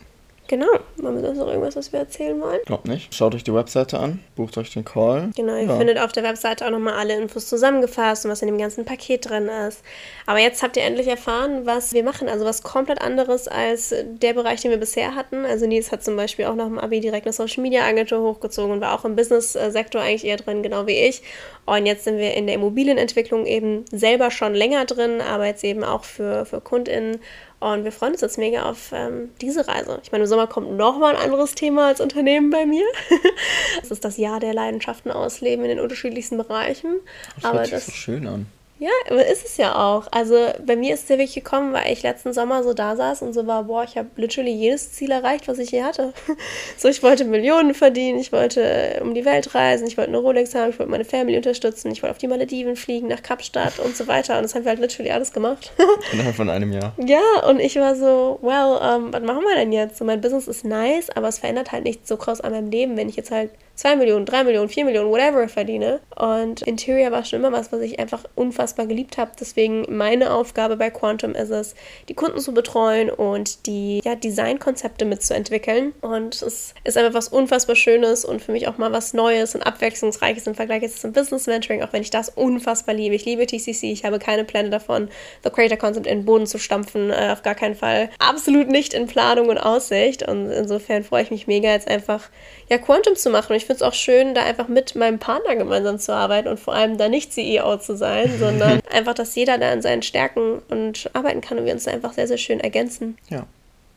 Genau. 0.53 0.67
Haben 1.01 1.15
wir 1.15 1.23
sonst 1.23 1.39
noch 1.39 1.47
irgendwas, 1.47 1.75
was 1.75 1.91
wir 1.91 2.01
erzählen 2.01 2.39
wollen? 2.39 2.59
glaub 2.67 2.85
nicht. 2.85 3.11
Schaut 3.11 3.33
euch 3.33 3.43
die 3.43 3.55
Webseite 3.55 3.97
an, 3.97 4.19
bucht 4.35 4.55
euch 4.59 4.71
den 4.71 4.85
Call. 4.85 5.31
Genau, 5.35 5.55
ihr 5.55 5.63
ja. 5.63 5.77
findet 5.79 5.97
auf 5.97 6.11
der 6.11 6.21
Webseite 6.21 6.67
auch 6.67 6.69
nochmal 6.69 6.93
alle 6.93 7.15
Infos 7.15 7.47
zusammengefasst 7.47 8.23
und 8.23 8.29
was 8.29 8.43
in 8.43 8.49
dem 8.49 8.59
ganzen 8.59 8.85
Paket 8.85 9.27
drin 9.27 9.47
ist. 9.47 9.81
Aber 10.27 10.37
jetzt 10.37 10.61
habt 10.61 10.77
ihr 10.77 10.83
endlich 10.83 11.07
erfahren, 11.07 11.65
was 11.65 11.93
wir 11.93 12.03
machen. 12.03 12.29
Also 12.29 12.45
was 12.45 12.61
komplett 12.61 13.01
anderes 13.01 13.47
als 13.47 13.95
der 14.05 14.33
Bereich, 14.33 14.61
den 14.61 14.69
wir 14.69 14.77
bisher 14.77 15.15
hatten. 15.15 15.43
Also 15.43 15.65
Nils 15.65 15.91
hat 15.91 16.03
zum 16.03 16.15
Beispiel 16.17 16.45
auch 16.45 16.53
nach 16.53 16.67
dem 16.67 16.77
Abi 16.77 16.99
direkt 16.99 17.25
eine 17.25 17.33
Social 17.33 17.63
Media 17.63 17.83
Agentur 17.83 18.21
hochgezogen 18.21 18.73
und 18.73 18.81
war 18.81 18.93
auch 18.93 19.05
im 19.05 19.15
Business-Sektor 19.15 20.03
eigentlich 20.03 20.23
eher 20.23 20.37
drin, 20.37 20.61
genau 20.61 20.85
wie 20.85 20.99
ich. 20.99 21.23
Und 21.65 21.87
jetzt 21.87 22.03
sind 22.03 22.19
wir 22.19 22.35
in 22.35 22.45
der 22.45 22.57
Immobilienentwicklung 22.57 23.47
eben 23.47 23.85
selber 23.91 24.29
schon 24.29 24.53
länger 24.53 24.85
drin, 24.85 25.19
aber 25.19 25.47
jetzt 25.47 25.63
eben 25.63 25.83
auch 25.83 26.03
für, 26.03 26.45
für 26.45 26.61
KundInnen. 26.61 27.21
Und 27.63 27.85
wir 27.85 27.93
freuen 27.93 28.11
uns 28.11 28.19
jetzt 28.19 28.37
mega 28.37 28.63
auf 28.63 28.91
ähm, 28.91 29.29
diese 29.39 29.65
Reise. 29.69 30.01
Ich 30.03 30.11
meine, 30.11 30.25
im 30.25 30.27
Sommer 30.27 30.47
kommt 30.47 30.75
nochmal 30.75 31.15
ein 31.15 31.21
anderes 31.21 31.55
Thema 31.55 31.87
als 31.87 32.01
Unternehmen 32.01 32.49
bei 32.49 32.65
mir. 32.65 32.83
Es 33.81 33.89
ist 33.89 34.03
das 34.03 34.17
Jahr 34.17 34.41
der 34.41 34.53
Leidenschaften 34.53 35.11
ausleben 35.11 35.63
in 35.63 35.69
den 35.69 35.79
unterschiedlichsten 35.79 36.35
Bereichen. 36.37 36.95
Das 37.35 37.45
aber 37.45 37.59
hört 37.59 37.67
sich 37.67 37.75
das, 37.75 37.85
so 37.85 37.91
schön 37.93 38.27
an. 38.27 38.47
Ja, 38.83 38.91
aber 39.09 39.25
ist 39.25 39.45
es 39.45 39.55
ja 39.55 39.75
auch. 39.75 40.07
Also 40.11 40.35
bei 40.65 40.75
mir 40.75 40.93
ist 40.93 41.03
es 41.03 41.09
ja 41.09 41.17
wirklich 41.17 41.35
gekommen, 41.35 41.71
weil 41.71 41.93
ich 41.93 42.03
letzten 42.03 42.33
Sommer 42.33 42.63
so 42.63 42.73
da 42.73 42.97
saß 42.97 43.21
und 43.21 43.31
so 43.31 43.47
war, 43.47 43.63
boah, 43.63 43.85
ich 43.85 43.97
habe 43.97 44.09
literally 44.17 44.51
jedes 44.51 44.91
Ziel 44.91 45.11
erreicht, 45.11 45.47
was 45.47 45.57
ich 45.57 45.71
je 45.71 45.83
hatte. 45.83 46.11
so, 46.77 46.89
ich 46.89 47.01
wollte 47.01 47.23
Millionen 47.23 47.75
verdienen, 47.75 48.19
ich 48.19 48.33
wollte 48.33 48.61
äh, 48.61 48.99
um 48.99 49.13
die 49.13 49.23
Welt 49.23 49.55
reisen, 49.55 49.87
ich 49.87 49.97
wollte 49.97 50.09
eine 50.09 50.17
Rolex 50.17 50.53
haben, 50.53 50.71
ich 50.71 50.79
wollte 50.79 50.91
meine 50.91 51.05
Family 51.05 51.37
unterstützen, 51.37 51.93
ich 51.93 52.03
wollte 52.03 52.11
auf 52.11 52.17
die 52.17 52.27
Malediven 52.27 52.75
fliegen, 52.75 53.07
nach 53.07 53.23
Kapstadt 53.23 53.79
und 53.79 53.95
so 53.95 54.07
weiter. 54.07 54.35
Und 54.35 54.43
das 54.43 54.53
haben 54.53 54.65
wir 54.65 54.71
halt 54.71 54.81
literally 54.81 55.11
alles 55.11 55.31
gemacht. 55.31 55.71
Innerhalb 56.11 56.35
von 56.35 56.49
einem 56.49 56.73
Jahr. 56.73 56.93
Ja, 56.97 57.47
und 57.47 57.61
ich 57.61 57.77
war 57.77 57.95
so, 57.95 58.39
well, 58.41 58.79
ähm, 58.83 59.13
was 59.13 59.23
machen 59.23 59.43
wir 59.47 59.55
denn 59.55 59.71
jetzt? 59.71 59.95
So, 59.95 60.03
mein 60.03 60.19
Business 60.19 60.49
ist 60.49 60.65
nice, 60.65 61.09
aber 61.09 61.29
es 61.29 61.39
verändert 61.39 61.71
halt 61.71 61.85
nichts 61.85 62.09
so 62.09 62.17
krass 62.17 62.41
an 62.41 62.51
meinem 62.51 62.69
Leben, 62.69 62.97
wenn 62.97 63.07
ich 63.07 63.15
jetzt 63.15 63.31
halt 63.31 63.49
2 63.75 63.95
Millionen, 63.95 64.25
3 64.25 64.43
Millionen, 64.43 64.69
4 64.69 64.85
Millionen, 64.85 65.09
whatever 65.09 65.47
verdiene. 65.47 65.99
Und 66.15 66.61
Interior 66.61 67.11
war 67.11 67.25
schon 67.25 67.39
immer 67.39 67.51
was, 67.51 67.71
was 67.71 67.81
ich 67.81 67.99
einfach 67.99 68.23
unfassbar 68.35 68.85
geliebt 68.85 69.17
habe. 69.17 69.31
Deswegen 69.39 69.85
meine 69.89 70.31
Aufgabe 70.31 70.77
bei 70.77 70.91
Quantum 70.91 71.33
ist 71.33 71.49
es, 71.49 71.73
die 72.07 72.13
Kunden 72.13 72.39
zu 72.39 72.53
betreuen 72.53 73.09
und 73.09 73.65
die 73.65 74.01
ja, 74.03 74.13
Designkonzepte 74.13 75.05
mitzuentwickeln. 75.05 75.93
Und 76.01 76.39
es 76.41 76.75
ist 76.83 76.97
einfach 76.97 77.15
was 77.15 77.29
unfassbar 77.29 77.75
Schönes 77.75 78.25
und 78.25 78.43
für 78.43 78.51
mich 78.51 78.67
auch 78.67 78.77
mal 78.77 78.91
was 78.91 79.13
Neues 79.13 79.55
und 79.55 79.63
Abwechslungsreiches 79.63 80.45
im 80.45 80.53
Vergleich 80.53 80.83
jetzt 80.83 81.01
zum 81.01 81.11
Business 81.11 81.47
Mentoring, 81.47 81.81
auch 81.81 81.93
wenn 81.93 82.03
ich 82.03 82.11
das 82.11 82.29
unfassbar 82.29 82.93
liebe. 82.93 83.15
Ich 83.15 83.25
liebe 83.25 83.47
TCC, 83.47 83.91
ich 83.91 84.05
habe 84.05 84.19
keine 84.19 84.43
Pläne 84.43 84.69
davon, 84.69 85.09
The 85.43 85.49
Creator 85.49 85.77
Concept 85.77 86.05
in 86.05 86.19
den 86.19 86.25
Boden 86.25 86.45
zu 86.45 86.59
stampfen, 86.59 87.09
äh, 87.09 87.29
auf 87.31 87.41
gar 87.41 87.55
keinen 87.55 87.75
Fall. 87.75 88.11
Absolut 88.19 88.67
nicht 88.67 88.93
in 88.93 89.07
Planung 89.07 89.49
und 89.49 89.57
Aussicht. 89.57 90.27
Und 90.27 90.51
insofern 90.51 91.03
freue 91.03 91.23
ich 91.23 91.31
mich 91.31 91.47
mega, 91.47 91.71
jetzt 91.71 91.87
einfach 91.87 92.29
ja, 92.69 92.77
Quantum 92.77 93.15
zu 93.15 93.31
machen. 93.31 93.51
Und 93.53 93.57
ich 93.57 93.65
es 93.75 93.81
auch 93.81 93.93
schön, 93.93 94.33
da 94.33 94.43
einfach 94.43 94.67
mit 94.67 94.95
meinem 94.95 95.19
Partner 95.19 95.55
gemeinsam 95.55 95.99
zu 95.99 96.13
arbeiten 96.13 96.47
und 96.47 96.59
vor 96.59 96.73
allem 96.73 96.97
da 96.97 97.09
nicht 97.09 97.33
CEO 97.33 97.77
zu 97.77 97.95
sein, 97.95 98.31
sondern 98.39 98.79
einfach, 98.91 99.13
dass 99.13 99.35
jeder 99.35 99.57
da 99.57 99.71
an 99.71 99.81
seinen 99.81 100.01
Stärken 100.01 100.61
und 100.69 101.09
arbeiten 101.13 101.41
kann 101.41 101.57
und 101.57 101.65
wir 101.65 101.73
uns 101.73 101.83
da 101.83 101.91
einfach 101.91 102.13
sehr, 102.13 102.27
sehr 102.27 102.37
schön 102.37 102.59
ergänzen. 102.59 103.17
Ja. 103.29 103.45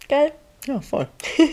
Geil. 0.08 0.32
Ja, 0.66 0.80
voll. 0.80 1.06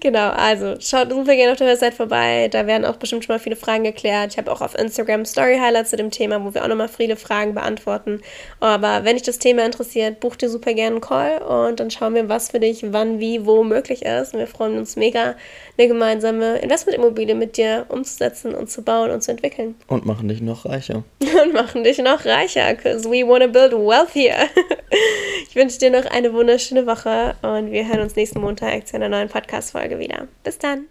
Genau, 0.00 0.30
also 0.30 0.76
schaut 0.80 1.10
super 1.10 1.34
gerne 1.36 1.52
auf 1.52 1.58
der 1.58 1.66
Website 1.66 1.92
vorbei. 1.92 2.48
Da 2.48 2.66
werden 2.66 2.86
auch 2.86 2.96
bestimmt 2.96 3.24
schon 3.24 3.34
mal 3.34 3.40
viele 3.40 3.56
Fragen 3.56 3.84
geklärt. 3.84 4.32
Ich 4.32 4.38
habe 4.38 4.50
auch 4.50 4.62
auf 4.62 4.78
Instagram 4.78 5.26
Story 5.26 5.58
Highlights 5.58 5.90
zu 5.90 5.96
dem 5.96 6.10
Thema, 6.10 6.42
wo 6.42 6.54
wir 6.54 6.64
auch 6.64 6.68
nochmal 6.68 6.88
viele 6.88 7.16
Fragen 7.16 7.52
beantworten. 7.52 8.22
Aber 8.60 9.04
wenn 9.04 9.16
dich 9.16 9.24
das 9.24 9.38
Thema 9.38 9.66
interessiert, 9.66 10.20
buch 10.20 10.36
dir 10.36 10.48
super 10.48 10.72
gerne 10.72 10.96
einen 10.96 11.00
Call 11.02 11.42
und 11.42 11.80
dann 11.80 11.90
schauen 11.90 12.14
wir, 12.14 12.30
was 12.30 12.50
für 12.50 12.60
dich 12.60 12.82
wann, 12.92 13.20
wie, 13.20 13.44
wo 13.44 13.62
möglich 13.62 14.06
ist. 14.06 14.32
Und 14.32 14.40
wir 14.40 14.46
freuen 14.46 14.78
uns 14.78 14.96
mega, 14.96 15.34
eine 15.76 15.88
gemeinsame 15.88 16.58
Investmentimmobilie 16.58 17.34
mit 17.34 17.58
dir 17.58 17.84
umzusetzen 17.88 18.54
und 18.54 18.70
zu 18.70 18.82
bauen 18.82 19.10
und 19.10 19.22
zu 19.22 19.32
entwickeln. 19.32 19.74
Und 19.88 20.06
machen 20.06 20.28
dich 20.28 20.40
noch 20.40 20.64
reicher. 20.64 21.02
Und 21.42 21.52
machen 21.52 21.84
dich 21.84 21.98
noch 21.98 22.24
reicher, 22.24 22.74
because 22.74 23.04
we 23.04 23.26
want 23.26 23.42
to 23.42 23.48
build 23.48 23.72
wealth 23.72 24.14
here. 24.14 24.48
Ich 25.48 25.56
wünsche 25.56 25.78
dir 25.78 25.90
noch 25.90 26.04
eine 26.04 26.32
wunderschöne 26.32 26.86
Woche 26.86 27.34
und 27.42 27.72
wir 27.72 27.88
hören 27.88 28.02
uns 28.02 28.14
nächsten 28.30 28.42
Montag 28.42 28.86
zu 28.86 28.94
einer 28.94 29.08
neuen 29.08 29.28
Podcast-Folge 29.28 29.98
wieder. 29.98 30.28
Bis 30.44 30.56
dann. 30.58 30.86